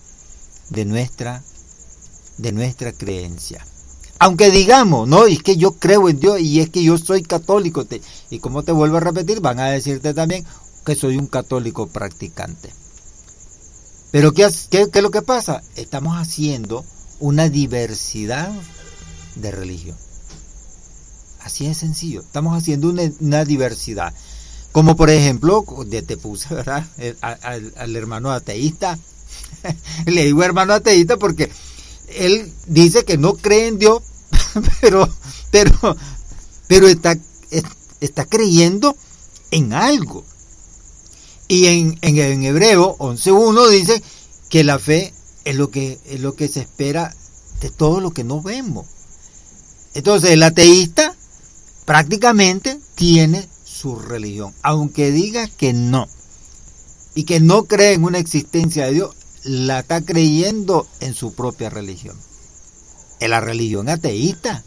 de 0.69 0.85
nuestra, 0.85 1.43
de 2.37 2.51
nuestra 2.51 2.93
creencia. 2.93 3.65
Aunque 4.19 4.49
digamos, 4.49 5.07
no, 5.07 5.25
es 5.25 5.43
que 5.43 5.57
yo 5.57 5.73
creo 5.73 6.09
en 6.09 6.19
Dios 6.19 6.39
y 6.39 6.59
es 6.59 6.69
que 6.69 6.83
yo 6.83 6.97
soy 6.97 7.21
católico. 7.21 7.85
y 8.29 8.39
como 8.39 8.63
te 8.63 8.71
vuelvo 8.71 8.97
a 8.97 9.01
repetir, 9.01 9.41
van 9.41 9.59
a 9.59 9.69
decirte 9.69 10.13
también 10.13 10.45
que 10.85 10.95
soy 10.95 11.17
un 11.17 11.27
católico 11.27 11.87
practicante. 11.87 12.73
Pero 14.11 14.33
¿qué, 14.33 14.47
qué, 14.69 14.89
qué 14.91 14.99
es 14.99 15.03
lo 15.03 15.11
que 15.11 15.21
pasa? 15.21 15.61
Estamos 15.75 16.15
haciendo 16.17 16.85
una 17.19 17.49
diversidad 17.49 18.51
de 19.41 19.51
religión. 19.51 19.95
Así 21.43 21.65
es 21.65 21.77
sencillo. 21.77 22.21
Estamos 22.21 22.57
haciendo 22.57 22.89
una, 22.89 23.45
diversidad. 23.45 24.13
Como 24.71 24.95
por 24.95 25.09
ejemplo, 25.09 25.65
te 25.89 26.17
puse, 26.17 26.53
¿verdad? 26.53 26.85
Al, 27.21 27.73
al 27.77 27.95
hermano 27.95 28.31
ateísta. 28.31 28.99
Le 30.05 30.25
digo 30.25 30.43
hermano 30.43 30.73
ateísta 30.73 31.17
porque 31.17 31.49
él 32.07 32.51
dice 32.67 33.05
que 33.05 33.17
no 33.17 33.35
cree 33.35 33.67
en 33.67 33.79
Dios, 33.79 34.01
pero, 34.81 35.09
pero, 35.51 35.97
pero 36.67 36.87
está, 36.87 37.17
está 37.99 38.25
creyendo 38.25 38.95
en 39.51 39.73
algo. 39.73 40.23
Y 41.47 41.67
en, 41.67 41.97
en, 42.01 42.17
en 42.17 42.43
Hebreo 42.43 42.97
11.1 42.97 43.69
dice 43.69 44.03
que 44.49 44.63
la 44.63 44.79
fe 44.79 45.13
es 45.45 45.55
lo 45.55 45.69
que, 45.69 45.99
es 46.05 46.19
lo 46.19 46.35
que 46.35 46.47
se 46.47 46.61
espera 46.61 47.15
de 47.61 47.69
todo 47.69 48.01
lo 48.01 48.11
que 48.11 48.23
no 48.23 48.41
vemos. 48.41 48.85
Entonces 49.93 50.31
el 50.31 50.43
ateísta 50.43 51.15
prácticamente 51.85 52.79
tiene 52.95 53.47
su 53.63 53.97
religión, 53.97 54.53
aunque 54.61 55.11
diga 55.11 55.47
que 55.47 55.73
no, 55.73 56.07
y 57.15 57.23
que 57.23 57.39
no 57.39 57.63
cree 57.63 57.93
en 57.93 58.03
una 58.03 58.19
existencia 58.19 58.85
de 58.85 58.93
Dios, 58.93 59.15
la 59.43 59.79
está 59.79 60.01
creyendo 60.01 60.87
en 60.99 61.13
su 61.13 61.33
propia 61.33 61.69
religión, 61.69 62.17
en 63.19 63.31
la 63.31 63.39
religión 63.39 63.89
ateísta. 63.89 64.63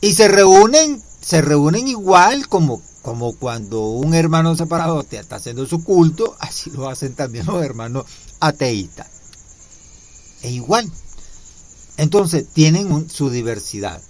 Y 0.00 0.12
se 0.12 0.28
reúnen, 0.28 1.02
se 1.20 1.40
reúnen 1.40 1.88
igual 1.88 2.48
como, 2.48 2.82
como 3.02 3.34
cuando 3.34 3.82
un 3.86 4.14
hermano 4.14 4.54
separado 4.54 5.04
está 5.10 5.36
haciendo 5.36 5.66
su 5.66 5.82
culto, 5.82 6.36
así 6.40 6.70
lo 6.70 6.88
hacen 6.88 7.14
también 7.14 7.46
los 7.46 7.64
hermanos 7.64 8.04
ateístas. 8.40 9.08
Es 10.42 10.52
igual. 10.52 10.90
Entonces 11.96 12.46
tienen 12.52 13.08
su 13.08 13.30
diversidad. 13.30 14.02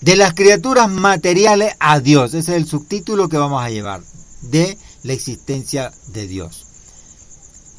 De 0.00 0.16
las 0.16 0.34
criaturas 0.34 0.88
materiales 0.88 1.74
a 1.80 1.98
Dios, 1.98 2.34
ese 2.34 2.52
es 2.52 2.56
el 2.56 2.66
subtítulo 2.66 3.28
que 3.28 3.36
vamos 3.36 3.60
a 3.62 3.70
llevar, 3.70 4.00
de 4.42 4.78
la 5.02 5.12
existencia 5.12 5.92
de 6.08 6.28
Dios. 6.28 6.66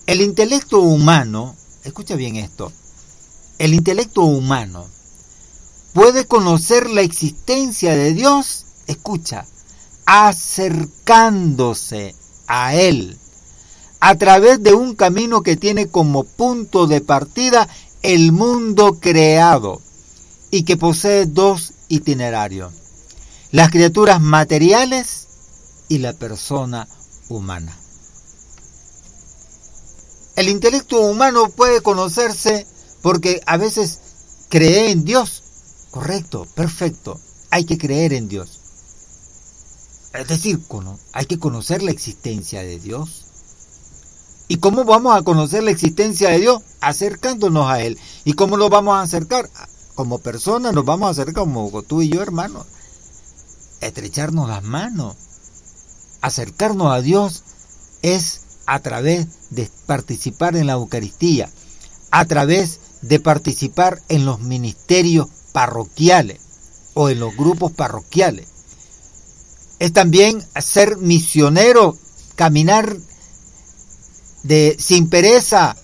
El 0.05 0.21
intelecto 0.21 0.79
humano, 0.79 1.55
escucha 1.85 2.15
bien 2.15 2.35
esto, 2.35 2.73
el 3.57 3.73
intelecto 3.73 4.23
humano 4.23 4.85
puede 5.93 6.25
conocer 6.25 6.89
la 6.89 7.01
existencia 7.01 7.95
de 7.95 8.13
Dios, 8.13 8.65
escucha, 8.87 9.45
acercándose 10.05 12.15
a 12.47 12.75
Él 12.75 13.17
a 13.99 14.15
través 14.15 14.63
de 14.63 14.73
un 14.73 14.95
camino 14.95 15.43
que 15.43 15.57
tiene 15.57 15.87
como 15.87 16.23
punto 16.23 16.87
de 16.87 17.01
partida 17.01 17.67
el 18.01 18.31
mundo 18.31 18.99
creado 18.99 19.81
y 20.51 20.63
que 20.63 20.77
posee 20.77 21.25
dos 21.25 21.73
itinerarios, 21.89 22.73
las 23.51 23.69
criaturas 23.69 24.21
materiales 24.21 25.27
y 25.89 25.97
la 25.97 26.13
persona 26.13 26.87
humana. 27.27 27.75
El 30.35 30.47
intelecto 30.47 31.01
humano 31.01 31.49
puede 31.49 31.81
conocerse 31.81 32.65
porque 33.01 33.41
a 33.45 33.57
veces 33.57 33.99
cree 34.49 34.91
en 34.91 35.03
Dios. 35.03 35.43
Correcto, 35.91 36.47
perfecto. 36.55 37.19
Hay 37.51 37.65
que 37.65 37.77
creer 37.77 38.13
en 38.13 38.29
Dios. 38.29 38.59
Es 40.13 40.27
decir, 40.27 40.59
hay 41.13 41.25
que 41.25 41.39
conocer 41.39 41.83
la 41.83 41.91
existencia 41.91 42.61
de 42.61 42.79
Dios. 42.79 43.25
¿Y 44.51 44.57
cómo 44.57 44.83
vamos 44.83 45.15
a 45.15 45.21
conocer 45.21 45.61
la 45.61 45.69
existencia 45.69 46.31
de 46.31 46.39
Dios? 46.39 46.63
Acercándonos 46.81 47.69
a 47.69 47.81
Él. 47.83 47.99
¿Y 48.25 48.33
cómo 48.33 48.57
lo 48.57 48.67
vamos 48.67 48.95
a 48.95 49.01
acercar? 49.03 49.47
Como 49.93 50.17
personas 50.17 50.73
nos 50.73 50.85
vamos 50.85 51.07
a 51.07 51.11
acercar 51.11 51.43
como 51.43 51.83
tú 51.83 52.01
y 52.01 52.09
yo, 52.09 52.23
hermanos. 52.23 52.65
Estrecharnos 53.79 54.49
las 54.49 54.63
manos. 54.63 55.15
Acercarnos 56.21 56.91
a 56.91 56.99
Dios 57.01 57.43
es 58.01 58.41
a 58.65 58.79
través 58.79 59.27
de 59.51 59.69
participar 59.85 60.55
en 60.55 60.65
la 60.65 60.73
Eucaristía, 60.73 61.47
a 62.09 62.25
través 62.25 62.79
de 63.03 63.19
participar 63.19 64.01
en 64.09 64.25
los 64.25 64.39
ministerios 64.39 65.27
parroquiales 65.53 66.39
o 66.95 67.09
en 67.09 67.19
los 67.19 67.35
grupos 67.37 67.71
parroquiales. 67.71 68.47
Es 69.77 69.93
también 69.93 70.43
ser 70.59 70.97
misionero, 70.97 71.95
caminar 72.35 72.97
de, 74.43 74.75
sin 74.79 75.09
pereza, 75.09 75.75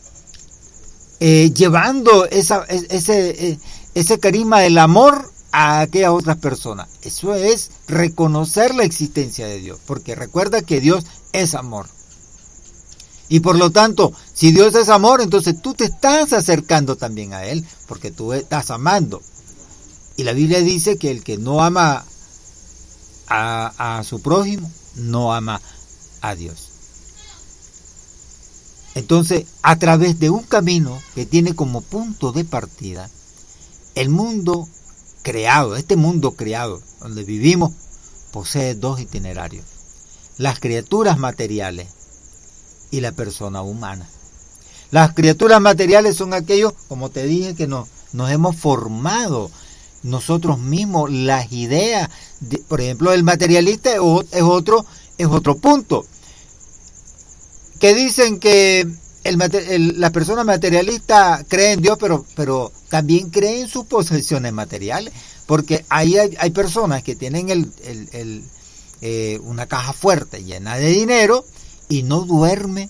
eh, 1.19 1.51
llevando 1.53 2.25
esa, 2.25 2.63
ese, 2.65 3.49
eh, 3.49 3.59
ese 3.93 4.19
carisma 4.19 4.59
del 4.59 4.77
amor 4.77 5.31
a 5.51 5.81
aquellas 5.81 6.11
otras 6.11 6.37
personas. 6.37 6.87
Eso 7.01 7.33
es 7.33 7.71
reconocer 7.87 8.75
la 8.75 8.83
existencia 8.83 9.47
de 9.47 9.59
Dios, 9.59 9.79
porque 9.85 10.15
recuerda 10.15 10.61
que 10.61 10.81
Dios 10.81 11.05
es 11.31 11.55
amor. 11.55 11.87
Y 13.27 13.39
por 13.39 13.57
lo 13.57 13.71
tanto, 13.71 14.13
si 14.33 14.51
Dios 14.51 14.75
es 14.75 14.89
amor, 14.89 15.21
entonces 15.21 15.61
tú 15.61 15.73
te 15.73 15.85
estás 15.85 16.33
acercando 16.33 16.95
también 16.95 17.33
a 17.33 17.45
Él, 17.45 17.65
porque 17.87 18.11
tú 18.11 18.33
estás 18.33 18.69
amando. 18.69 19.21
Y 20.17 20.23
la 20.23 20.33
Biblia 20.33 20.59
dice 20.59 20.97
que 20.97 21.09
el 21.09 21.23
que 21.23 21.37
no 21.37 21.63
ama 21.63 22.05
a, 23.27 23.97
a 23.97 24.03
su 24.03 24.21
prójimo, 24.21 24.69
no 24.95 25.33
ama 25.33 25.61
a 26.21 26.35
Dios. 26.35 26.64
Entonces, 28.95 29.45
a 29.61 29.77
través 29.77 30.19
de 30.19 30.29
un 30.29 30.43
camino 30.43 30.99
que 31.13 31.25
tiene 31.25 31.53
como 31.53 31.81
punto 31.81 32.31
de 32.31 32.45
partida 32.45 33.09
el 33.93 34.09
mundo 34.09 34.67
creado, 35.21 35.75
este 35.75 35.95
mundo 35.95 36.31
creado, 36.31 36.81
donde 37.01 37.23
vivimos, 37.23 37.73
posee 38.31 38.73
dos 38.75 38.99
itinerarios. 38.99 39.65
Las 40.37 40.59
criaturas 40.59 41.17
materiales 41.17 41.87
y 42.91 43.01
la 43.01 43.11
persona 43.11 43.61
humana. 43.61 44.07
Las 44.91 45.13
criaturas 45.13 45.59
materiales 45.59 46.15
son 46.15 46.33
aquellos, 46.33 46.73
como 46.87 47.09
te 47.09 47.25
dije, 47.25 47.55
que 47.55 47.67
nos, 47.67 47.89
nos 48.13 48.31
hemos 48.31 48.55
formado 48.55 49.51
nosotros 50.03 50.59
mismos, 50.59 51.11
las 51.11 51.51
ideas, 51.51 52.09
de, 52.39 52.59
por 52.59 52.79
ejemplo, 52.79 53.11
el 53.11 53.23
materialista 53.23 53.91
es 53.93 53.99
otro, 53.99 54.85
es 55.17 55.27
otro 55.27 55.57
punto. 55.57 56.05
Que 57.79 57.93
dicen 57.93 58.39
que 58.39 58.87
el, 59.25 59.41
el, 59.41 59.99
la 59.99 60.11
persona 60.11 60.43
materialista 60.43 61.43
cree 61.47 61.73
en 61.73 61.81
Dios, 61.81 61.97
pero, 61.99 62.25
pero 62.35 62.71
también 62.89 63.29
cree 63.29 63.61
en 63.61 63.67
sus 63.67 63.85
posesiones 63.85 64.53
materiales, 64.53 65.13
porque 65.45 65.85
ahí 65.89 66.17
hay, 66.17 66.35
hay 66.39 66.51
personas 66.51 67.03
que 67.03 67.15
tienen 67.15 67.49
el, 67.49 67.71
el, 67.83 68.43
eh, 69.01 69.39
una 69.43 69.65
caja 69.65 69.93
fuerte 69.93 70.43
llena 70.43 70.77
de 70.77 70.89
dinero 70.89 71.45
y 71.89 72.03
no 72.03 72.21
duerme 72.21 72.89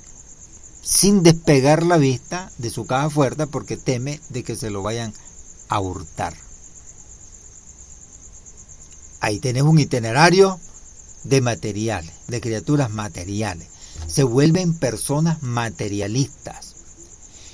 sin 0.82 1.24
despegar 1.24 1.84
la 1.84 1.98
vista 1.98 2.52
de 2.58 2.69
su 2.69 2.86
caja 2.86 3.10
fuerte 3.10 3.48
porque 3.48 3.78
teme 3.78 4.19
de 4.30 4.43
que 4.43 4.56
se 4.56 4.69
lo 4.69 4.84
vayan 4.84 5.13
a 5.69 5.80
hurtar. 5.80 6.36
Ahí 9.21 9.39
tenemos 9.39 9.71
un 9.71 9.80
itinerario 9.80 10.60
de 11.24 11.41
materiales, 11.41 12.13
de 12.28 12.41
criaturas 12.41 12.91
materiales. 12.91 13.67
Se 14.08 14.24
vuelven 14.24 14.78
personas 14.78 15.41
materialistas 15.41 16.76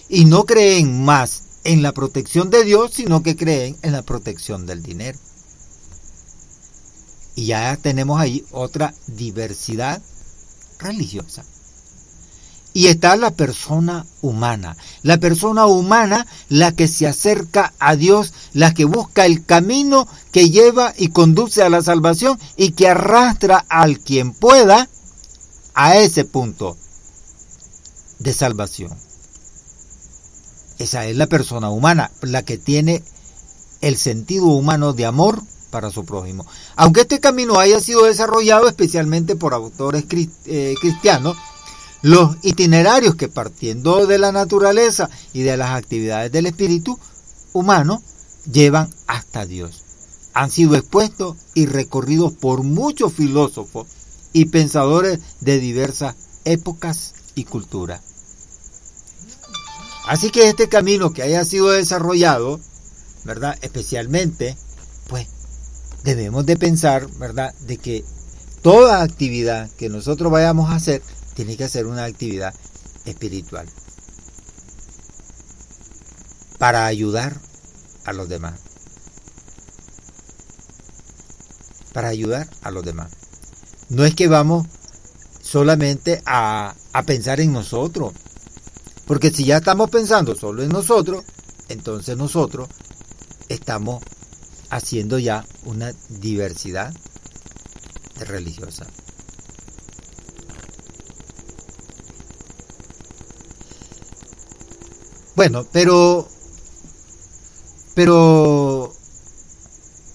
y 0.10 0.26
no 0.26 0.46
creen 0.46 1.04
más 1.04 1.44
en 1.64 1.82
la 1.82 1.94
protección 1.94 2.50
de 2.50 2.64
Dios, 2.64 2.92
sino 2.94 3.24
que 3.24 3.36
creen 3.36 3.78
en 3.82 3.94
la 3.94 4.02
protección 4.02 4.66
del 4.66 4.84
dinero. 4.84 5.18
Y 7.36 7.48
ya 7.48 7.78
tenemos 7.78 8.20
ahí 8.20 8.44
otra 8.52 8.94
diversidad 9.08 10.02
religiosa. 10.80 11.46
Y 12.74 12.88
está 12.88 13.16
la 13.16 13.32
persona 13.32 14.06
humana. 14.22 14.78
La 15.04 15.18
persona 15.18 15.66
humana, 15.66 16.26
la 16.50 16.74
que 16.74 16.88
se 16.88 17.08
acerca 17.08 17.74
a 17.80 17.96
Dios, 17.96 18.34
la 18.54 18.74
que 18.74 18.86
busca 18.86 19.26
el 19.26 19.46
camino 19.46 20.08
que 20.32 20.50
lleva 20.50 20.94
y 20.98 21.10
conduce 21.10 21.62
a 21.64 21.70
la 21.70 21.82
salvación 21.82 22.40
y 22.56 22.72
que 22.72 22.88
arrastra 22.88 23.66
al 23.70 24.00
quien 24.00 24.32
pueda 24.32 24.88
a 25.73 25.97
ese 25.97 26.25
punto 26.25 26.77
de 28.19 28.34
salvación. 28.34 28.91
Esa 30.79 31.05
es 31.05 31.15
la 31.15 31.27
persona 31.27 31.69
humana, 31.69 32.12
la 32.21 32.43
que 32.43 32.57
tiene 32.57 33.03
el 33.81 33.97
sentido 33.97 34.45
humano 34.45 34.93
de 34.93 35.05
amor 35.05 35.41
para 35.69 35.91
su 35.91 36.05
prójimo. 36.05 36.45
Aunque 36.75 37.01
este 37.01 37.19
camino 37.19 37.60
haya 37.60 37.79
sido 37.79 38.05
desarrollado 38.05 38.67
especialmente 38.67 39.36
por 39.36 39.53
autores 39.53 40.05
eh, 40.45 40.75
cristianos, 40.79 41.38
los 42.01 42.36
itinerarios 42.41 43.15
que 43.15 43.27
partiendo 43.27 44.07
de 44.07 44.17
la 44.17 44.31
naturaleza 44.31 45.10
y 45.34 45.41
de 45.41 45.55
las 45.57 45.71
actividades 45.71 46.31
del 46.31 46.47
espíritu 46.47 46.99
humano 47.53 48.01
llevan 48.51 48.89
hasta 49.07 49.45
Dios. 49.45 49.84
Han 50.34 50.49
sido 50.49 50.75
expuestos 50.75 51.38
y 51.53 51.65
recorridos 51.65 52.34
por 52.34 52.63
muchos 52.63 53.13
filósofos 53.13 53.88
y 54.34 54.46
pensadores 54.46 55.20
de 55.41 55.60
diversas 55.60 56.15
épocas 56.46 57.13
y 57.36 57.46
culturas. 57.46 58.02
Así 60.08 60.32
que 60.32 60.50
este 60.50 60.67
camino 60.67 61.13
que 61.13 61.24
haya 61.24 61.46
sido 61.46 61.70
desarrollado, 61.70 62.60
¿verdad? 63.24 63.58
Especialmente, 63.62 64.58
pues 65.08 65.28
debemos 66.04 66.46
de 66.46 66.58
pensar, 66.58 67.08
¿verdad? 67.18 67.53
De 67.62 67.78
que 67.78 68.03
toda 68.62 69.03
actividad 69.03 69.70
que 69.78 69.89
nosotros 69.89 70.32
vayamos 70.32 70.70
a 70.70 70.76
hacer 70.76 71.01
tiene 71.36 71.55
que 71.55 71.70
ser 71.70 71.88
una 71.88 72.05
actividad 72.05 72.53
espiritual 73.05 73.68
para 76.58 76.86
ayudar 76.86 77.39
a 78.05 78.14
los 78.14 78.30
demás. 78.30 78.60
Para 81.93 82.10
ayudar 82.10 82.47
a 82.62 82.72
los 82.72 82.86
demás. 82.86 83.20
No 83.92 84.06
es 84.06 84.16
que 84.16 84.30
vamos 84.30 84.68
solamente 85.42 86.22
a, 86.26 86.74
a 86.94 87.04
pensar 87.04 87.42
en 87.42 87.52
nosotros. 87.52 88.14
Porque 89.06 89.32
si 89.32 89.44
ya 89.44 89.58
estamos 89.58 89.89
pensando 89.89 90.34
solo 90.34 90.64
en 90.64 90.70
nosotros, 90.70 91.26
entonces 91.68 92.16
nosotros 92.16 92.70
estamos 93.50 94.02
haciendo 94.70 95.20
ya 95.20 95.46
una 95.66 95.92
diversidad 96.08 96.94
religiosa. 98.16 98.88
Bueno, 105.36 105.66
pero 105.70 106.30
pero 107.94 108.94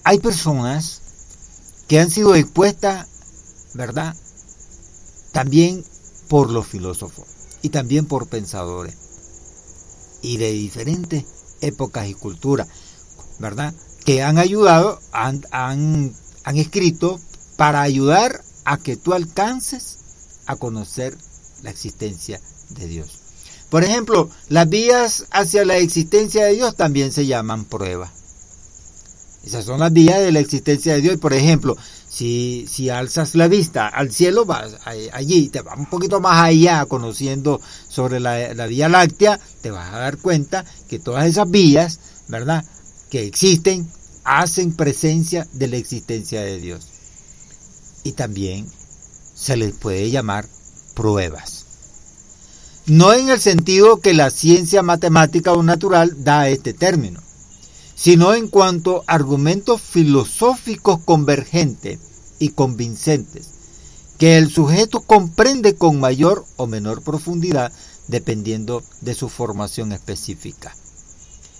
hay 0.03 0.17
personas 0.17 1.01
que 1.87 1.99
han 1.99 2.09
sido 2.09 2.33
expuestas, 2.33 3.07
¿verdad? 3.77 4.15
También 5.31 5.85
por 6.27 6.51
los 6.51 6.67
filósofos 6.67 7.27
y 7.61 7.69
también 7.69 8.05
por 8.05 8.27
pensadores 8.27 8.95
y 10.21 10.37
de 10.37 10.51
diferentes 10.51 11.23
épocas 11.61 12.07
y 12.07 12.13
culturas, 12.13 12.67
¿verdad? 13.39 13.73
Que 14.03 14.23
han 14.23 14.39
ayudado, 14.39 14.99
han, 15.11 15.45
han, 15.51 16.13
han 16.43 16.57
escrito 16.57 17.19
para 17.55 17.81
ayudar 17.81 18.43
a 18.65 18.77
que 18.77 18.97
tú 18.97 19.13
alcances 19.13 19.99
a 20.47 20.55
conocer 20.55 21.15
la 21.63 21.69
existencia 21.69 22.41
de 22.69 22.87
Dios. 22.87 23.19
Por 23.69 23.83
ejemplo, 23.83 24.29
las 24.49 24.67
vías 24.67 25.25
hacia 25.31 25.65
la 25.65 25.77
existencia 25.77 26.45
de 26.45 26.53
Dios 26.53 26.75
también 26.75 27.11
se 27.11 27.25
llaman 27.25 27.65
pruebas. 27.65 28.11
Esas 29.45 29.65
son 29.65 29.79
las 29.79 29.93
vías 29.93 30.19
de 30.19 30.31
la 30.31 30.39
existencia 30.39 30.93
de 30.93 31.01
Dios. 31.01 31.17
Por 31.17 31.33
ejemplo, 31.33 31.77
si, 32.17 32.89
alzas 32.89 33.35
la 33.35 33.47
vista 33.47 33.87
al 33.87 34.11
cielo, 34.11 34.45
vas 34.45 34.77
allí, 34.85 35.49
te 35.49 35.61
vas 35.61 35.77
un 35.77 35.85
poquito 35.85 36.19
más 36.19 36.45
allá 36.45 36.85
conociendo 36.87 37.61
sobre 37.87 38.19
la, 38.19 38.55
la 38.55 38.65
Vía 38.65 38.89
Láctea, 38.89 39.39
te 39.61 39.69
vas 39.69 39.93
a 39.93 39.99
dar 39.99 40.17
cuenta 40.17 40.65
que 40.89 40.97
todas 40.97 41.27
esas 41.27 41.49
vías, 41.49 41.99
¿verdad?, 42.27 42.65
que 43.11 43.25
existen, 43.25 43.87
hacen 44.23 44.75
presencia 44.75 45.47
de 45.53 45.67
la 45.67 45.77
existencia 45.77 46.41
de 46.41 46.59
Dios. 46.59 46.87
Y 48.03 48.13
también 48.13 48.67
se 49.35 49.55
les 49.55 49.73
puede 49.75 50.09
llamar 50.09 50.47
pruebas. 50.95 51.65
No 52.87 53.13
en 53.13 53.29
el 53.29 53.39
sentido 53.39 54.01
que 54.01 54.15
la 54.15 54.31
ciencia 54.31 54.81
matemática 54.81 55.53
o 55.53 55.61
natural 55.61 56.23
da 56.23 56.49
este 56.49 56.73
término, 56.73 57.21
sino 57.97 58.35
en 58.35 58.47
cuanto 58.47 59.03
a 59.07 59.15
argumentos 59.15 59.81
filosóficos 59.81 60.99
convergentes 61.03 61.99
y 62.37 62.49
convincentes, 62.49 63.49
que 64.19 64.37
el 64.37 64.51
sujeto 64.51 65.01
comprende 65.01 65.75
con 65.75 65.99
mayor 65.99 66.45
o 66.57 66.67
menor 66.67 67.01
profundidad 67.01 67.73
dependiendo 68.07 68.83
de 69.01 69.15
su 69.15 69.29
formación 69.29 69.91
específica. 69.91 70.75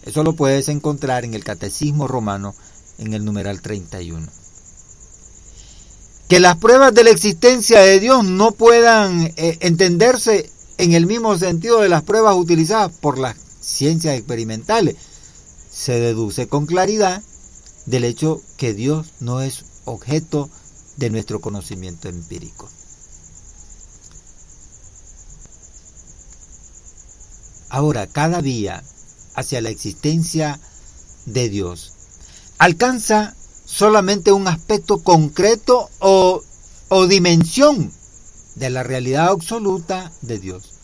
Eso 0.06 0.24
lo 0.24 0.34
puedes 0.34 0.70
encontrar 0.70 1.26
en 1.26 1.34
el 1.34 1.44
Catecismo 1.44 2.08
Romano 2.08 2.54
en 3.00 3.16
el 3.16 3.26
numeral 3.26 3.62
31. 3.62 4.28
Que 6.30 6.40
las 6.40 6.58
pruebas 6.58 6.94
de 6.94 7.04
la 7.04 7.10
existencia 7.10 7.80
de 7.82 8.00
Dios 8.00 8.24
no 8.24 8.52
puedan 8.52 9.34
eh, 9.38 9.58
entenderse 9.62 10.52
en 10.78 10.94
el 10.94 11.08
mismo 11.08 11.36
sentido 11.38 11.82
de 11.82 11.90
las 11.90 12.04
pruebas 12.04 12.36
utilizadas 12.36 12.92
por 12.92 13.18
las 13.18 13.36
ciencias 13.60 14.16
experimentales. 14.16 14.96
Se 15.78 16.00
deduce 16.00 16.48
con 16.48 16.66
claridad 16.66 17.22
del 17.86 18.04
hecho 18.04 18.42
que 18.58 18.74
Dios 18.74 19.14
no 19.20 19.42
es 19.42 19.64
objeto 19.86 20.50
de 20.98 21.12
nuestro 21.12 21.40
conocimiento 21.40 22.10
empírico. 22.10 22.68
Ahora, 27.70 28.08
cada 28.08 28.42
vía 28.42 28.84
hacia 29.36 29.62
la 29.62 29.70
existencia 29.70 30.60
de 31.26 31.48
Dios 31.48 31.94
alcanza 32.58 33.36
solamente 33.66 34.32
un 34.32 34.48
aspecto 34.48 35.04
concreto 35.04 35.92
o, 36.00 36.42
o 36.90 37.08
dimensión 37.08 37.94
de 38.56 38.72
la 38.72 38.82
realidad 38.82 39.28
absoluta 39.28 40.12
de 40.22 40.40
Dios. 40.40 40.77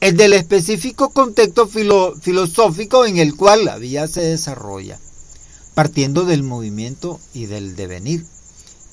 El 0.00 0.16
del 0.16 0.32
específico 0.32 1.10
contexto 1.10 1.68
filosófico 1.68 3.04
en 3.04 3.18
el 3.18 3.36
cual 3.36 3.66
la 3.66 3.76
vía 3.76 4.08
se 4.08 4.22
desarrolla, 4.22 4.98
partiendo 5.74 6.24
del 6.24 6.42
movimiento 6.42 7.20
y 7.34 7.44
del 7.44 7.76
devenir, 7.76 8.24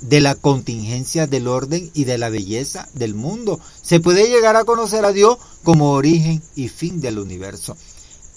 de 0.01 0.19
la 0.19 0.35
contingencia 0.35 1.25
del 1.25 1.47
orden 1.47 1.89
y 1.93 2.03
de 2.03 2.17
la 2.17 2.27
belleza 2.27 2.89
del 2.93 3.15
mundo. 3.15 3.57
Se 3.81 4.01
puede 4.01 4.27
llegar 4.27 4.57
a 4.57 4.65
conocer 4.65 5.05
a 5.05 5.13
Dios 5.13 5.37
como 5.63 5.93
origen 5.93 6.43
y 6.57 6.67
fin 6.67 6.99
del 6.99 7.19
universo. 7.19 7.77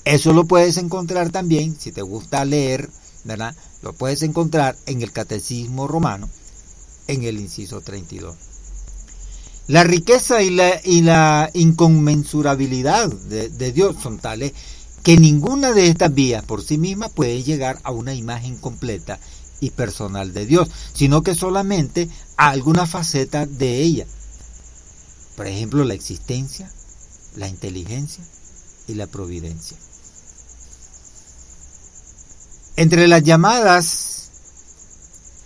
Eso 0.05 0.33
lo 0.33 0.45
puedes 0.45 0.77
encontrar 0.77 1.31
también, 1.31 1.77
si 1.77 1.91
te 1.91 2.03
gusta 2.03 2.45
leer, 2.45 2.89
¿verdad? 3.25 3.57
Lo 3.83 3.95
puedes 3.95 4.23
encontrar 4.23 4.77
en 4.87 5.03
el 5.03 5.11
Catecismo 5.11 5.89
Romano, 5.89 6.29
en 7.09 7.25
el 7.25 7.41
inciso 7.41 7.81
32. 7.81 8.50
La 9.71 9.85
riqueza 9.85 10.43
y 10.43 10.51
la, 10.51 11.49
inconmensurabilidad 11.55 13.09
de, 13.09 13.51
de 13.51 13.71
Dios 13.71 13.95
son 14.03 14.19
tales 14.19 14.53
que 15.05 15.17
ninguna 15.17 15.71
de 15.71 15.87
estas 15.87 16.13
vías 16.13 16.43
por 16.43 16.61
sí 16.65 16.77
misma 16.77 17.09
puede 17.09 17.45
llegar 17.45 17.79
a 17.85 17.93
una 17.93 18.13
imagen 18.13 18.57
completa 18.57 19.21
y 19.61 19.71
personal 19.71 20.33
de 20.33 20.45
Dios, 20.47 20.69
sino 20.93 21.23
que 21.23 21.37
solamente 21.37 22.09
a 22.37 22.49
alguna 22.49 22.85
faceta 22.85 23.47
de 23.47 23.81
ella. 23.81 24.07
Por 25.37 25.47
ejemplo, 25.47 25.85
la 25.85 25.95
existencia, 25.95 26.69
la 27.37 27.47
inteligencia 27.47 28.25
y 28.89 28.95
la 28.95 29.07
providencia. 29.07 29.77
Entre 32.75 33.07
las 33.07 33.23
llamadas, 33.23 34.31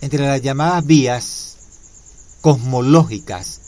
entre 0.00 0.26
las 0.26 0.40
llamadas 0.40 0.86
vías 0.86 1.56
cosmológicas, 2.40 3.60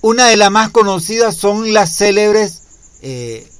una 0.00 0.26
de 0.26 0.36
las 0.36 0.50
más 0.50 0.70
conocidas 0.70 1.36
son 1.36 1.72
las 1.72 1.96
célebres 1.96 2.62
eh, 3.02 3.50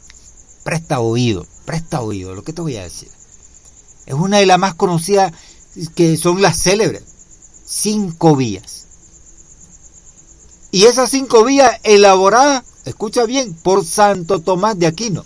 presta 0.65 1.01
oído, 1.01 1.47
presta 1.65 2.01
oído, 2.01 2.35
lo 2.35 2.43
que 2.43 2.53
te 2.53 2.63
voy 2.63 2.77
a 2.77 2.85
decir. 2.85 3.11
Es 4.07 4.15
una 4.15 4.39
de 4.39 4.47
las 4.47 4.59
más 4.59 4.75
conocidas 4.75 5.33
que 5.95 6.17
son 6.17 6.43
las 6.43 6.63
célebres, 6.63 7.03
cinco 7.67 8.37
vías. 8.37 8.87
Y 10.71 10.85
esas 10.85 11.11
cinco 11.11 11.45
vías 11.45 11.73
elaboradas, 11.83 12.65
escucha 12.85 13.25
bien, 13.25 13.55
por 13.55 13.85
Santo 13.85 14.41
Tomás 14.41 14.79
de 14.79 14.87
Aquino 14.87 15.25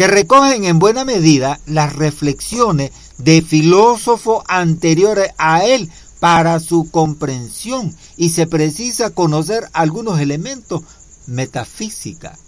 que 0.00 0.06
recogen 0.06 0.64
en 0.64 0.78
buena 0.78 1.04
medida 1.04 1.60
las 1.66 1.94
reflexiones 1.94 2.90
de 3.18 3.42
filósofos 3.42 4.42
anteriores 4.48 5.32
a 5.36 5.66
él 5.66 5.90
para 6.20 6.60
su 6.60 6.90
comprensión 6.90 7.96
y 8.16 8.28
se 8.28 8.46
precisa 8.46 9.10
conocer 9.10 9.68
algunos 9.72 10.20
elementos 10.20 10.82
metafísica. 11.26 12.38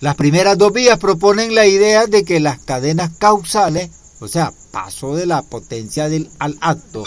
Las 0.00 0.16
primeras 0.16 0.58
dos 0.58 0.72
vías 0.72 0.98
proponen 0.98 1.54
la 1.54 1.66
idea 1.66 2.06
de 2.06 2.24
que 2.24 2.40
las 2.40 2.58
cadenas 2.58 3.10
causales, 3.18 3.90
o 4.20 4.28
sea, 4.28 4.52
paso 4.70 5.14
de 5.14 5.26
la 5.26 5.42
potencia 5.42 6.08
del, 6.08 6.30
al 6.38 6.56
acto, 6.60 7.04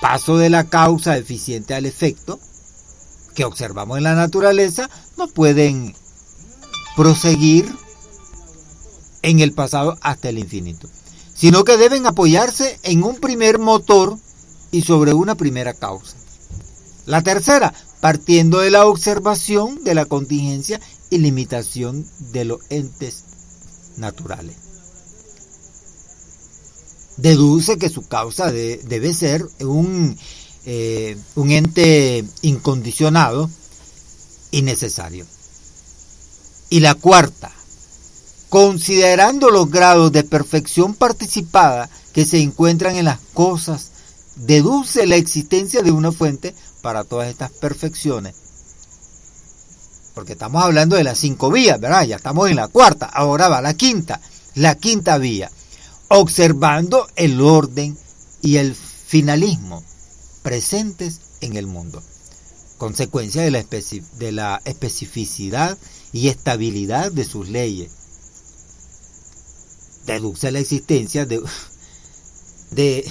paso 0.00 0.38
de 0.38 0.50
la 0.50 0.64
causa 0.64 1.16
eficiente 1.16 1.74
al 1.74 1.86
efecto, 1.86 2.38
que 3.34 3.44
observamos 3.44 3.98
en 3.98 4.04
la 4.04 4.14
naturaleza, 4.14 4.90
no 5.16 5.28
pueden 5.28 5.94
proseguir 6.96 7.72
en 9.22 9.40
el 9.40 9.52
pasado 9.52 9.98
hasta 10.00 10.28
el 10.28 10.38
infinito, 10.38 10.88
sino 11.34 11.64
que 11.64 11.76
deben 11.76 12.06
apoyarse 12.06 12.78
en 12.82 13.02
un 13.02 13.16
primer 13.16 13.58
motor 13.58 14.18
y 14.70 14.82
sobre 14.82 15.12
una 15.12 15.34
primera 15.34 15.74
causa. 15.74 16.16
La 17.06 17.22
tercera, 17.22 17.72
partiendo 18.00 18.60
de 18.60 18.70
la 18.70 18.86
observación 18.86 19.82
de 19.82 19.94
la 19.94 20.04
contingencia 20.04 20.80
y 21.10 21.18
limitación 21.18 22.06
de 22.32 22.44
los 22.44 22.60
entes 22.68 23.24
naturales. 23.96 24.56
Deduce 27.16 27.78
que 27.78 27.88
su 27.88 28.06
causa 28.06 28.52
debe 28.52 29.12
ser 29.12 29.44
un, 29.60 30.16
eh, 30.66 31.16
un 31.34 31.50
ente 31.50 32.24
incondicionado 32.42 33.50
y 34.50 34.62
necesario. 34.62 35.26
Y 36.70 36.80
la 36.80 36.94
cuarta, 36.94 37.50
considerando 38.48 39.50
los 39.50 39.70
grados 39.70 40.12
de 40.12 40.22
perfección 40.22 40.94
participada 40.94 41.90
que 42.12 42.24
se 42.24 42.40
encuentran 42.40 42.96
en 42.96 43.06
las 43.06 43.18
cosas, 43.34 43.90
deduce 44.38 45.06
la 45.06 45.16
existencia 45.16 45.82
de 45.82 45.90
una 45.90 46.12
fuente 46.12 46.54
para 46.82 47.04
todas 47.04 47.28
estas 47.28 47.50
perfecciones. 47.50 48.34
Porque 50.14 50.32
estamos 50.32 50.62
hablando 50.62 50.96
de 50.96 51.04
las 51.04 51.18
cinco 51.18 51.50
vías, 51.50 51.80
¿verdad? 51.80 52.04
Ya 52.04 52.16
estamos 52.16 52.48
en 52.50 52.56
la 52.56 52.68
cuarta, 52.68 53.06
ahora 53.06 53.48
va 53.48 53.60
la 53.60 53.74
quinta, 53.74 54.20
la 54.54 54.74
quinta 54.74 55.18
vía, 55.18 55.50
observando 56.08 57.06
el 57.16 57.40
orden 57.40 57.96
y 58.42 58.56
el 58.56 58.74
finalismo 58.74 59.82
presentes 60.42 61.20
en 61.40 61.56
el 61.56 61.66
mundo, 61.66 62.02
consecuencia 62.78 63.42
de 63.42 63.50
la, 63.50 63.62
de 63.62 64.32
la 64.32 64.60
especificidad 64.64 65.76
y 66.12 66.28
estabilidad 66.28 67.12
de 67.12 67.24
sus 67.24 67.48
leyes, 67.48 67.90
deduce 70.06 70.50
la 70.50 70.58
existencia 70.58 71.26
de, 71.26 71.40
de, 72.70 73.10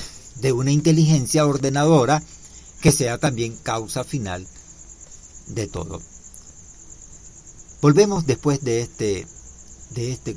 una 0.51 0.71
inteligencia 0.71 1.45
ordenadora 1.45 2.21
que 2.81 2.91
sea 2.91 3.17
también 3.17 3.55
causa 3.63 4.03
final 4.03 4.47
de 5.47 5.67
todo. 5.67 6.01
Volvemos 7.81 8.25
después 8.25 8.63
de 8.63 8.81
este, 8.81 9.27
de 9.91 10.11
este 10.11 10.35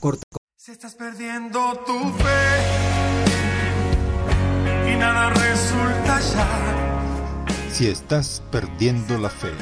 corto. 0.00 0.22
Si 0.56 0.72
estás 0.72 0.94
perdiendo 0.94 1.60
tu 1.86 1.98
fe 2.22 2.62
y 4.92 4.96
nada 4.96 5.30
resulta 5.30 6.20
ya. 6.20 7.46
Si 7.72 7.86
estás 7.86 8.42
perdiendo 8.50 9.18
la 9.18 9.30
fe, 9.30 9.52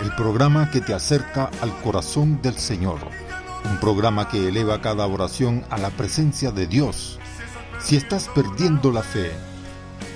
el 0.00 0.14
programa 0.16 0.70
que 0.70 0.80
te 0.80 0.94
acerca 0.94 1.50
al 1.60 1.80
corazón 1.82 2.42
del 2.42 2.58
Señor 2.58 2.98
un 3.64 3.78
programa 3.78 4.28
que 4.28 4.48
eleva 4.48 4.80
cada 4.80 5.06
oración 5.06 5.64
a 5.70 5.78
la 5.78 5.90
presencia 5.90 6.50
de 6.50 6.66
Dios. 6.66 7.18
Si 7.82 7.96
estás 7.96 8.28
perdiendo 8.28 8.92
la 8.92 9.02
fe, 9.02 9.32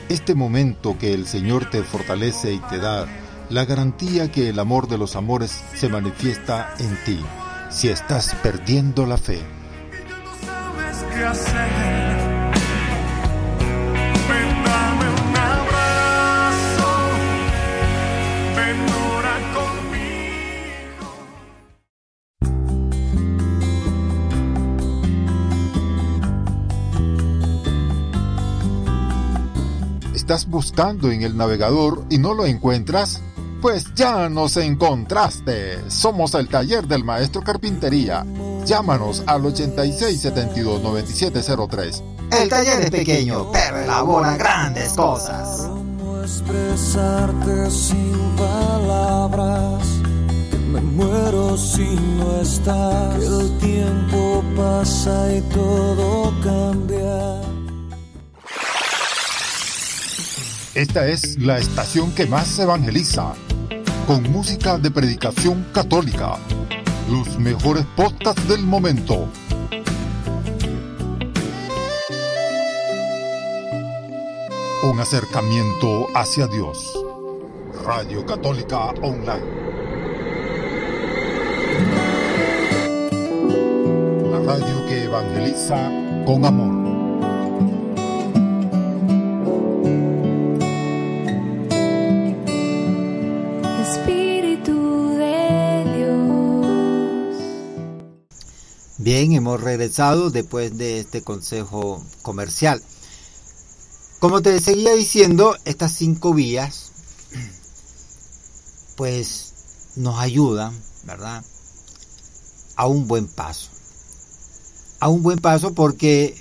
este 0.09 0.35
momento 0.35 0.97
que 0.99 1.13
el 1.13 1.27
Señor 1.27 1.69
te 1.69 1.83
fortalece 1.83 2.53
y 2.53 2.59
te 2.61 2.79
da 2.79 3.07
la 3.51 3.65
garantía 3.65 4.31
que 4.31 4.49
el 4.49 4.59
amor 4.59 4.89
de 4.89 4.99
los 4.99 5.17
amores 5.17 5.63
se 5.75 5.89
manifiesta 5.89 6.75
en 6.79 6.97
ti. 7.05 7.21
Si 7.71 7.89
estás 7.89 8.35
perdiendo 8.43 9.05
la 9.05 9.19
fe. 9.19 9.41
Estás 30.27 30.49
buscando 30.49 31.13
en 31.13 31.23
el 31.23 31.37
navegador 31.37 32.05
y 32.11 32.19
no 32.19 32.35
lo 32.35 32.47
encuentras? 32.47 33.21
Pues 33.63 33.95
ya 33.95 34.29
nos 34.29 34.57
encontraste. 34.57 35.89
Somos 35.89 36.35
el 36.35 36.49
taller 36.49 36.89
del 36.89 37.05
maestro 37.05 37.43
Carpintería. 37.43 38.27
Llámanos 38.65 39.23
al 39.29 39.43
8672-9703. 39.43 42.03
El 42.33 42.49
taller 42.49 42.81
es 42.81 42.91
pequeño, 42.91 43.53
pero 43.53 43.79
elabora 43.79 44.37
grandes 44.37 44.95
cosas. 44.95 45.69
¿Cómo 45.69 46.21
expresarte 46.23 47.71
sin 47.71 48.35
palabras? 48.37 49.87
Que 50.51 50.57
me 50.57 50.81
muero 50.81 51.57
si 51.57 51.87
no 52.19 52.41
estás. 52.41 53.15
Que 53.15 53.27
el 53.27 53.57
tiempo 53.59 54.43
pasa 54.57 55.33
y 55.33 55.41
todo 55.43 56.35
cambia 56.43 57.56
Esta 60.77 61.09
es 61.09 61.39
la 61.39 61.57
estación 61.57 62.15
que 62.15 62.27
más 62.27 62.59
evangeliza, 62.59 63.33
con 64.07 64.31
música 64.31 64.77
de 64.77 64.91
predicación 64.91 65.65
católica, 65.73 66.37
los 67.11 67.39
mejores 67.39 67.87
podcasts 67.97 68.47
del 68.47 68.61
momento. 68.61 69.27
Un 74.83 75.01
acercamiento 75.01 76.09
hacia 76.15 76.47
Dios. 76.47 76.93
Radio 77.83 78.27
Católica 78.27 78.91
Online. 79.01 79.47
La 84.31 84.41
radio 84.41 84.87
que 84.87 85.05
evangeliza 85.05 85.91
con 86.27 86.45
amor. 86.45 86.86
Bien, 99.07 99.31
hemos 99.35 99.61
regresado 99.61 100.31
después 100.31 100.77
de 100.77 100.99
este 100.99 101.23
consejo 101.23 102.05
comercial. 102.23 102.83
Como 104.19 104.43
te 104.43 104.59
seguía 104.59 104.97
diciendo, 104.97 105.57
estas 105.65 105.93
cinco 105.93 106.35
vías, 106.35 106.91
pues 108.97 109.53
nos 109.95 110.19
ayudan, 110.19 110.77
¿verdad? 111.05 111.45
A 112.75 112.89
un 112.89 113.07
buen 113.07 113.29
paso. 113.29 113.69
A 114.99 115.09
un 115.09 115.23
buen 115.23 115.39
paso 115.39 115.73
porque 115.73 116.37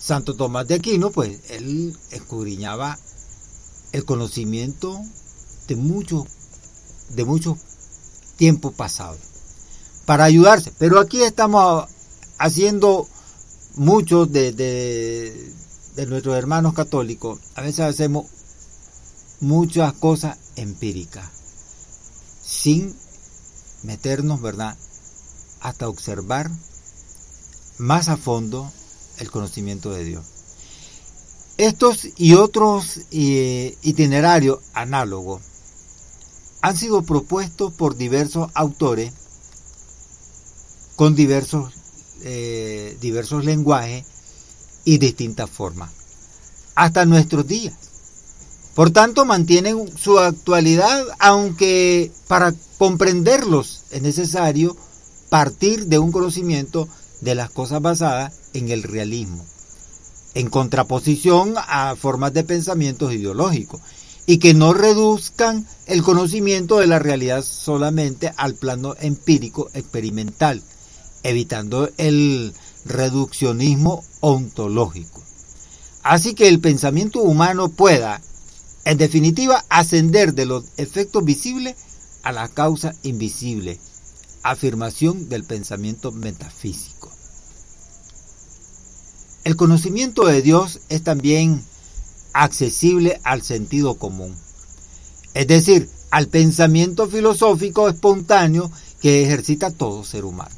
Santo 0.00 0.34
Tomás 0.34 0.66
de 0.66 0.74
Aquino, 0.74 1.12
pues 1.12 1.38
él 1.50 1.96
escudriñaba 2.10 2.98
el 3.92 4.04
conocimiento 4.04 5.00
de 5.68 5.76
mucho, 5.76 6.26
de 7.10 7.24
mucho 7.24 7.56
tiempo 8.36 8.72
pasado 8.72 9.16
para 10.06 10.24
ayudarse. 10.24 10.72
Pero 10.76 10.98
aquí 10.98 11.22
estamos 11.22 11.84
haciendo 12.40 13.06
muchos 13.76 14.32
de, 14.32 14.52
de, 14.52 16.06
nuestros 16.06 16.36
hermanos 16.36 16.72
católicos, 16.72 17.38
a 17.54 17.60
veces 17.60 17.80
hacemos 17.80 18.26
muchas 19.40 19.92
cosas 19.92 20.38
empíricas, 20.56 21.28
sin 22.42 22.96
meternos, 23.82 24.40
¿verdad?, 24.40 24.74
hasta 25.60 25.88
observar 25.88 26.50
más 27.76 28.08
a 28.08 28.16
fondo 28.16 28.72
el 29.18 29.30
conocimiento 29.30 29.92
de 29.92 30.04
Dios. 30.04 30.24
Estos 31.58 32.08
y 32.16 32.34
otros 32.34 33.00
eh, 33.10 33.76
itinerarios 33.82 34.60
análogos 34.72 35.42
han 36.62 36.74
sido 36.74 37.02
propuestos 37.02 37.74
por 37.74 37.98
diversos 37.98 38.50
autores 38.54 39.12
con 40.96 41.14
diversos, 41.14 41.79
eh, 42.22 42.96
diversos 43.00 43.44
lenguajes 43.44 44.04
y 44.84 44.98
distintas 44.98 45.48
formas, 45.50 45.90
hasta 46.74 47.04
nuestros 47.04 47.46
días. 47.46 47.74
Por 48.74 48.90
tanto, 48.90 49.24
mantienen 49.24 49.90
su 49.98 50.18
actualidad, 50.18 51.04
aunque 51.18 52.10
para 52.28 52.54
comprenderlos 52.78 53.84
es 53.90 54.00
necesario 54.00 54.76
partir 55.28 55.86
de 55.86 55.98
un 55.98 56.12
conocimiento 56.12 56.88
de 57.20 57.34
las 57.34 57.50
cosas 57.50 57.82
basadas 57.82 58.32
en 58.54 58.70
el 58.70 58.82
realismo, 58.82 59.44
en 60.34 60.48
contraposición 60.48 61.54
a 61.56 61.94
formas 61.96 62.32
de 62.32 62.44
pensamientos 62.44 63.12
ideológicos, 63.12 63.80
y 64.26 64.38
que 64.38 64.54
no 64.54 64.72
reduzcan 64.72 65.66
el 65.86 66.02
conocimiento 66.02 66.78
de 66.78 66.86
la 66.86 66.98
realidad 66.98 67.44
solamente 67.44 68.32
al 68.36 68.54
plano 68.54 68.94
empírico 69.00 69.70
experimental, 69.74 70.62
evitando 71.22 71.90
el 71.96 72.54
reduccionismo 72.84 74.04
ontológico. 74.20 75.22
Así 76.02 76.34
que 76.34 76.48
el 76.48 76.60
pensamiento 76.60 77.20
humano 77.20 77.68
pueda, 77.68 78.20
en 78.84 78.98
definitiva, 78.98 79.64
ascender 79.68 80.34
de 80.34 80.46
los 80.46 80.64
efectos 80.76 81.24
visibles 81.24 81.76
a 82.22 82.32
la 82.32 82.48
causa 82.48 82.94
invisible, 83.02 83.78
afirmación 84.42 85.28
del 85.28 85.44
pensamiento 85.44 86.12
metafísico. 86.12 87.10
El 89.44 89.56
conocimiento 89.56 90.26
de 90.26 90.42
Dios 90.42 90.80
es 90.88 91.02
también 91.02 91.62
accesible 92.32 93.20
al 93.24 93.42
sentido 93.42 93.94
común, 93.94 94.36
es 95.34 95.46
decir, 95.46 95.88
al 96.10 96.28
pensamiento 96.28 97.08
filosófico 97.08 97.88
espontáneo 97.88 98.70
que 99.00 99.24
ejercita 99.24 99.70
todo 99.70 100.04
ser 100.04 100.24
humano, 100.24 100.54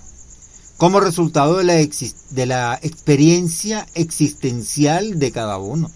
como 0.83 0.99
resultado 0.99 1.59
de 1.59 2.47
la, 2.47 2.75
experiencia 2.83 3.87
existencial 3.95 5.21
de 5.21 5.31
cada 5.31 5.59
uno. 5.59 5.89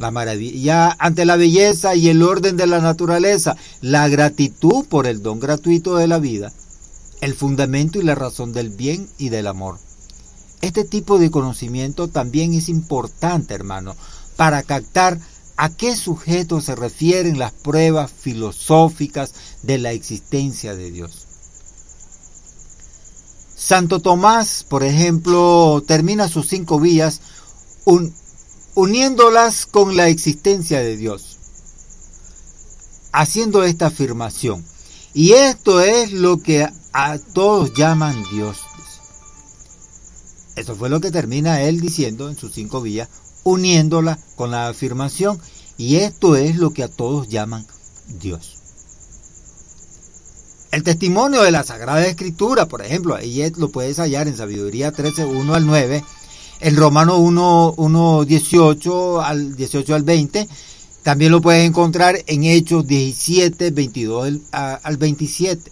La 0.00 0.10
maravilla 0.10 0.96
ante 0.98 1.24
la 1.24 1.36
belleza 1.36 1.94
y 1.94 2.08
el 2.08 2.24
orden 2.24 2.56
de 2.56 2.66
la 2.66 2.80
naturaleza, 2.80 3.56
la 3.82 4.08
gratitud 4.08 4.84
por 4.86 5.06
el 5.06 5.22
don 5.22 5.38
gratuito 5.38 5.94
de 5.94 6.08
la 6.08 6.18
vida, 6.18 6.52
el 7.20 7.34
fundamento 7.34 8.00
y 8.00 8.02
la 8.02 8.16
razón 8.16 8.52
del 8.52 8.70
bien 8.70 9.08
y 9.16 9.28
del 9.28 9.46
amor. 9.46 9.78
Este 10.60 10.82
tipo 10.82 11.20
de 11.20 11.30
conocimiento 11.30 12.08
también 12.08 12.52
es 12.52 12.68
importante, 12.68 13.54
hermano, 13.54 13.94
para 14.34 14.64
captar 14.64 15.20
a 15.56 15.68
qué 15.68 15.94
sujeto 15.94 16.60
se 16.60 16.74
refieren 16.74 17.38
las 17.38 17.52
pruebas 17.52 18.10
filosóficas 18.10 19.34
de 19.62 19.78
la 19.78 19.92
existencia 19.92 20.74
de 20.74 20.90
Dios. 20.90 21.33
Santo 23.64 24.00
Tomás, 24.00 24.62
por 24.68 24.82
ejemplo, 24.84 25.82
termina 25.86 26.28
sus 26.28 26.48
cinco 26.48 26.78
vías 26.78 27.22
uniéndolas 28.74 29.64
con 29.64 29.96
la 29.96 30.08
existencia 30.08 30.80
de 30.80 30.98
Dios, 30.98 31.38
haciendo 33.10 33.64
esta 33.64 33.86
afirmación. 33.86 34.62
Y 35.14 35.32
esto 35.32 35.80
es 35.80 36.12
lo 36.12 36.42
que 36.42 36.68
a 36.92 37.18
todos 37.32 37.72
llaman 37.72 38.22
Dios. 38.30 38.58
Eso 40.56 40.76
fue 40.76 40.90
lo 40.90 41.00
que 41.00 41.10
termina 41.10 41.62
él 41.62 41.80
diciendo 41.80 42.28
en 42.28 42.36
sus 42.36 42.52
cinco 42.52 42.82
vías, 42.82 43.08
uniéndola 43.44 44.18
con 44.36 44.50
la 44.50 44.68
afirmación, 44.68 45.40
y 45.78 45.96
esto 45.96 46.36
es 46.36 46.56
lo 46.56 46.74
que 46.74 46.82
a 46.82 46.88
todos 46.88 47.28
llaman 47.28 47.66
Dios. 48.20 48.53
El 50.74 50.82
testimonio 50.82 51.42
de 51.42 51.52
la 51.52 51.62
Sagrada 51.62 52.04
Escritura, 52.04 52.66
por 52.66 52.84
ejemplo, 52.84 53.14
ahí 53.14 53.48
lo 53.58 53.68
puedes 53.68 53.98
hallar 53.98 54.26
en 54.26 54.36
Sabiduría 54.36 54.90
13, 54.90 55.24
1 55.24 55.54
al 55.54 55.66
9, 55.66 56.02
en 56.58 56.76
Romano 56.76 57.18
1, 57.18 57.74
1 57.76 58.24
18 58.24 59.20
al 59.22 59.54
18 59.54 59.94
al 59.94 60.02
20, 60.02 60.48
también 61.04 61.30
lo 61.30 61.40
puedes 61.40 61.64
encontrar 61.64 62.16
en 62.26 62.42
Hechos 62.42 62.88
17, 62.88 63.70
22 63.70 64.40
al 64.50 64.96
27. 64.96 65.70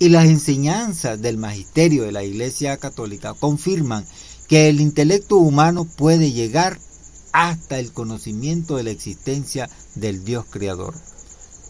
Y 0.00 0.08
las 0.08 0.24
enseñanzas 0.24 1.22
del 1.22 1.36
magisterio 1.36 2.02
de 2.02 2.10
la 2.10 2.24
Iglesia 2.24 2.78
Católica 2.78 3.34
confirman 3.34 4.04
que 4.48 4.68
el 4.68 4.80
intelecto 4.80 5.36
humano 5.36 5.84
puede 5.84 6.32
llegar 6.32 6.76
hasta 7.30 7.78
el 7.78 7.92
conocimiento 7.92 8.78
de 8.78 8.82
la 8.82 8.90
existencia 8.90 9.70
del 9.94 10.24
Dios 10.24 10.44
creador, 10.50 10.92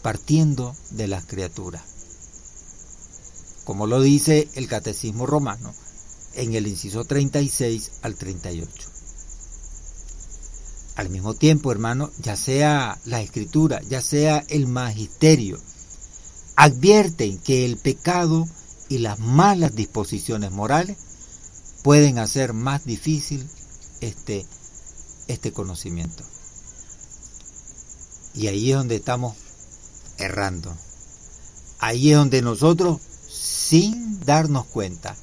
partiendo 0.01 0.75
de 0.89 1.07
las 1.07 1.25
criaturas. 1.25 1.92
Como 3.63 3.87
lo 3.87 4.01
dice 4.01 4.49
el 4.55 4.67
Catecismo 4.67 5.25
Romano 5.25 5.73
en 6.35 6.53
el 6.53 6.67
inciso 6.67 7.05
36 7.05 7.91
al 8.01 8.15
38. 8.15 8.89
Al 10.95 11.09
mismo 11.09 11.33
tiempo, 11.33 11.71
hermano, 11.71 12.11
ya 12.19 12.35
sea 12.35 12.99
la 13.05 13.21
escritura, 13.21 13.81
ya 13.89 14.01
sea 14.01 14.43
el 14.47 14.67
magisterio, 14.67 15.59
advierten 16.55 17.39
que 17.39 17.65
el 17.65 17.77
pecado 17.77 18.47
y 18.89 18.99
las 18.99 19.19
malas 19.19 19.75
disposiciones 19.75 20.51
morales 20.51 20.97
pueden 21.83 22.19
hacer 22.19 22.53
más 22.53 22.85
difícil 22.85 23.47
este, 24.01 24.45
este 25.27 25.51
conocimiento. 25.51 26.23
Y 28.35 28.47
ahí 28.47 28.71
es 28.71 28.77
donde 28.77 28.95
estamos 28.95 29.35
errando. 30.17 30.75
Ahí 31.79 32.11
es 32.11 32.17
donde 32.17 32.41
nosotros, 32.41 33.01
sin 33.73 34.19
darnos 34.23 34.67
cuenta, 34.67 35.15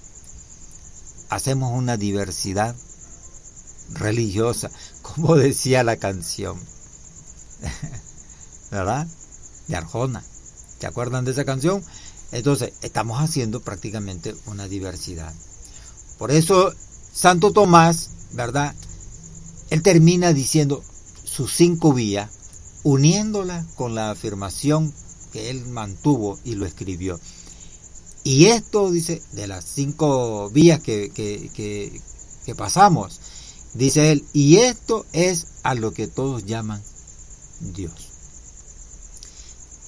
hacemos 1.29 1.73
una 1.73 1.97
diversidad 1.97 2.75
religiosa, 3.93 4.73
como 5.03 5.37
decía 5.37 5.85
la 5.85 5.99
canción. 5.99 6.59
¿Verdad? 8.73 9.07
De 9.69 9.77
Arjona. 9.77 10.25
¿Se 10.81 10.89
acuerdan 10.89 11.25
de 11.25 11.31
esa 11.31 11.45
canción? 11.45 11.81
Entonces, 12.33 12.73
estamos 12.83 13.21
haciendo 13.21 13.61
prácticamente 13.61 14.35
una 14.47 14.67
diversidad. 14.67 15.33
Por 16.19 16.33
eso 16.33 16.75
Santo 17.13 17.53
Tomás, 17.53 18.11
¿verdad? 18.33 18.75
Él 19.71 19.81
termina 19.85 20.33
diciendo 20.33 20.83
sus 21.23 21.55
cinco 21.55 21.93
vías, 21.93 22.29
uniéndola 22.83 23.65
con 23.77 23.95
la 23.95 24.11
afirmación 24.11 24.93
que 25.33 25.51
él 25.51 25.67
mantuvo 25.67 26.41
y 26.43 26.57
lo 26.57 26.67
escribió. 26.67 27.21
Y 28.23 28.47
esto, 28.47 28.91
dice, 28.91 29.23
de 29.33 29.47
las 29.47 29.65
cinco 29.65 30.51
vías 30.51 30.81
que, 30.81 31.11
que 31.15 32.55
pasamos, 32.55 33.21
dice 33.75 34.13
él, 34.13 34.25
y 34.33 34.57
esto 34.57 35.07
es 35.13 35.47
a 35.63 35.75
lo 35.75 35.93
que 35.93 36.07
todos 36.07 36.45
llaman 36.47 36.83
Dios. 37.61 37.93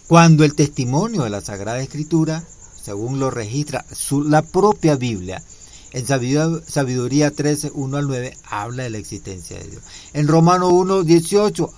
Cuando 0.06 0.44
el 0.44 0.54
testimonio 0.54 1.22
de 1.22 1.30
la 1.30 1.40
Sagrada 1.40 1.80
Escritura, 1.80 2.44
según 2.82 3.18
lo 3.18 3.30
registra 3.30 3.84
la 4.26 4.42
propia 4.42 4.96
Biblia, 4.96 5.42
en 5.92 6.06
Sabiduría 6.06 7.30
13, 7.30 7.72
1 7.74 7.96
al 7.96 8.06
9, 8.06 8.36
habla 8.44 8.84
de 8.84 8.90
la 8.90 8.98
existencia 8.98 9.58
de 9.58 9.68
Dios. 9.68 9.82
En 10.14 10.26
Romano 10.26 10.68
1, 10.70 11.02
18, 11.02 11.72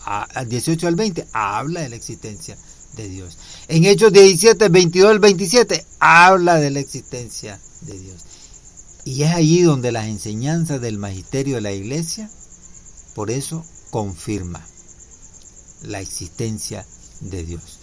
18 0.47 0.89
al 0.89 0.95
20, 0.95 1.27
habla 1.33 1.81
de 1.81 1.89
la 1.89 1.97
existencia 1.97 2.57
de 2.57 2.63
Dios. 3.03 3.39
En 3.69 3.85
Hechos 3.85 4.13
17, 4.13 4.69
22 4.69 5.11
al 5.11 5.19
27, 5.19 5.85
habla 5.99 6.57
de 6.57 6.71
la 6.71 6.81
existencia 6.81 7.61
de 7.83 7.99
Dios. 7.99 8.23
Y 9.05 9.23
es 9.23 9.35
allí 9.35 9.63
donde 9.63 9.93
las 9.93 10.07
enseñanzas 10.07 10.81
del 10.81 10.99
magisterio 10.99 11.57
de 11.57 11.61
la 11.61 11.73
iglesia, 11.73 12.31
por 13.15 13.31
eso, 13.31 13.65
confirma 13.91 14.65
la 15.83 16.01
existencia 16.01 16.87
de 17.21 17.45
Dios. 17.45 17.79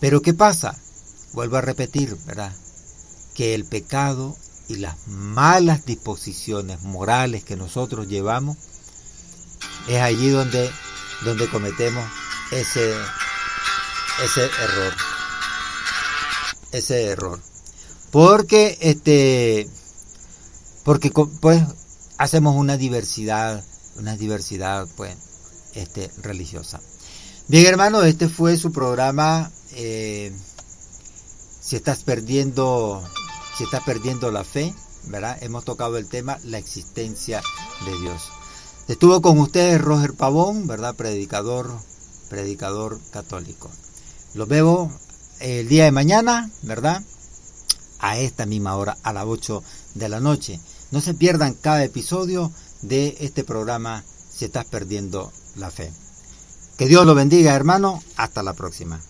Pero 0.00 0.20
¿qué 0.20 0.34
pasa? 0.34 0.76
Vuelvo 1.32 1.56
a 1.56 1.62
repetir, 1.62 2.16
¿verdad? 2.26 2.54
Que 3.34 3.54
el 3.54 3.64
pecado 3.64 4.36
y 4.68 4.76
las 4.76 5.06
malas 5.06 5.86
disposiciones 5.86 6.82
morales 6.82 7.44
que 7.44 7.56
nosotros 7.56 8.08
llevamos 8.08 8.56
es 9.88 10.00
allí 10.00 10.28
donde, 10.28 10.70
donde 11.24 11.48
cometemos 11.48 12.04
ese, 12.50 12.94
ese 14.22 14.44
error. 14.44 14.92
Ese 16.72 17.04
error. 17.06 17.40
Porque 18.10 18.78
este 18.80 19.68
porque 20.84 21.10
pues 21.40 21.62
hacemos 22.18 22.56
una 22.56 22.76
diversidad, 22.76 23.64
una 23.96 24.16
diversidad 24.16 24.86
pues 24.96 25.16
este 25.74 26.10
religiosa. 26.22 26.80
Bien, 27.48 27.66
hermano, 27.66 28.02
este 28.02 28.28
fue 28.28 28.56
su 28.56 28.72
programa 28.72 29.50
eh, 29.72 30.32
si 31.60 31.76
estás 31.76 32.02
perdiendo 32.02 33.02
si 33.56 33.64
estás 33.64 33.82
perdiendo 33.84 34.30
la 34.30 34.44
fe, 34.44 34.74
¿verdad? 35.04 35.38
Hemos 35.42 35.64
tocado 35.64 35.96
el 35.96 36.08
tema 36.08 36.38
la 36.44 36.58
existencia 36.58 37.42
de 37.84 37.98
Dios. 38.00 38.22
Estuvo 38.88 39.20
con 39.20 39.38
ustedes 39.38 39.80
Roger 39.80 40.14
Pavón, 40.14 40.66
¿verdad? 40.66 40.94
Predicador, 40.94 41.70
predicador 42.28 43.00
católico. 43.10 43.70
Los 44.34 44.48
veo 44.48 44.90
el 45.40 45.68
día 45.68 45.84
de 45.84 45.92
mañana, 45.92 46.50
¿verdad? 46.62 47.02
A 47.98 48.18
esta 48.18 48.46
misma 48.46 48.76
hora, 48.76 48.96
a 49.02 49.12
las 49.12 49.24
8 49.26 49.62
de 49.94 50.08
la 50.08 50.20
noche. 50.20 50.60
No 50.90 51.00
se 51.00 51.14
pierdan 51.14 51.54
cada 51.54 51.84
episodio 51.84 52.52
de 52.82 53.16
este 53.20 53.44
programa 53.44 54.04
si 54.30 54.44
estás 54.44 54.66
perdiendo 54.66 55.32
la 55.56 55.70
fe. 55.70 55.92
Que 56.76 56.86
Dios 56.86 57.06
lo 57.06 57.14
bendiga, 57.14 57.54
hermano. 57.54 58.02
Hasta 58.16 58.42
la 58.42 58.52
próxima. 58.52 59.00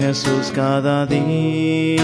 Jesús 0.00 0.50
cada 0.54 1.04
día. 1.04 2.00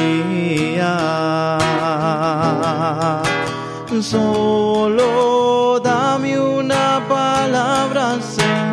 Solo 4.03 5.81
dame 5.83 6.39
una 6.39 7.03
palabra, 7.09 8.21
Señor, 8.21 8.66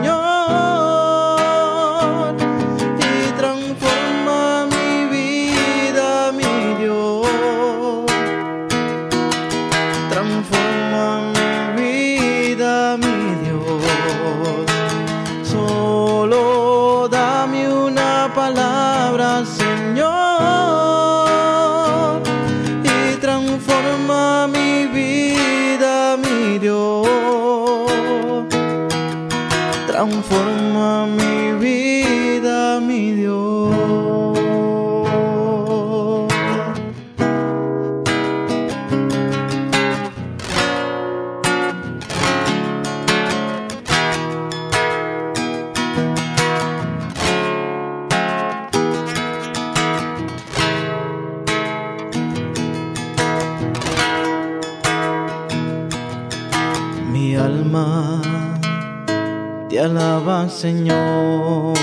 Señor. 60.63 61.75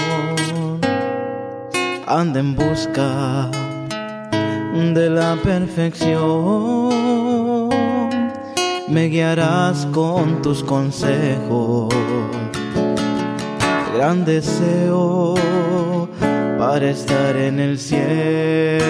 Anda 2.07 2.41
en 2.41 2.57
busca 2.57 3.51
de 4.95 5.11
la 5.11 5.37
perfección. 5.45 6.89
Me 8.89 9.09
guiarás 9.09 9.85
con 9.93 10.41
tus 10.41 10.64
consejos. 10.64 11.95
Gran 13.95 14.24
deseo 14.24 15.35
para 16.59 16.89
estar 16.89 17.37
en 17.37 17.61
el 17.61 17.78
cielo. 17.78 18.87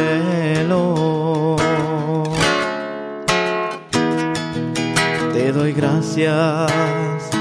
Te 5.33 5.51
doy 5.51 5.73
gracias 5.73 7.40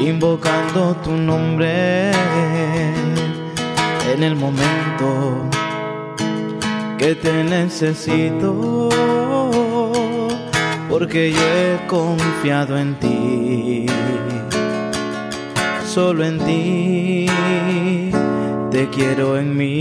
invocando 0.00 0.96
tu 1.04 1.12
nombre 1.12 2.10
en 4.12 4.22
el 4.22 4.34
momento 4.34 5.46
que 6.98 7.14
te 7.14 7.44
necesito, 7.44 8.88
porque 10.88 11.32
yo 11.32 11.38
he 11.38 11.86
confiado 11.86 12.78
en 12.78 12.94
ti, 12.98 13.86
solo 15.86 16.24
en 16.24 16.38
ti 16.38 17.26
te 18.70 18.88
quiero 18.88 19.38
en 19.38 19.56
mí. 19.56 19.80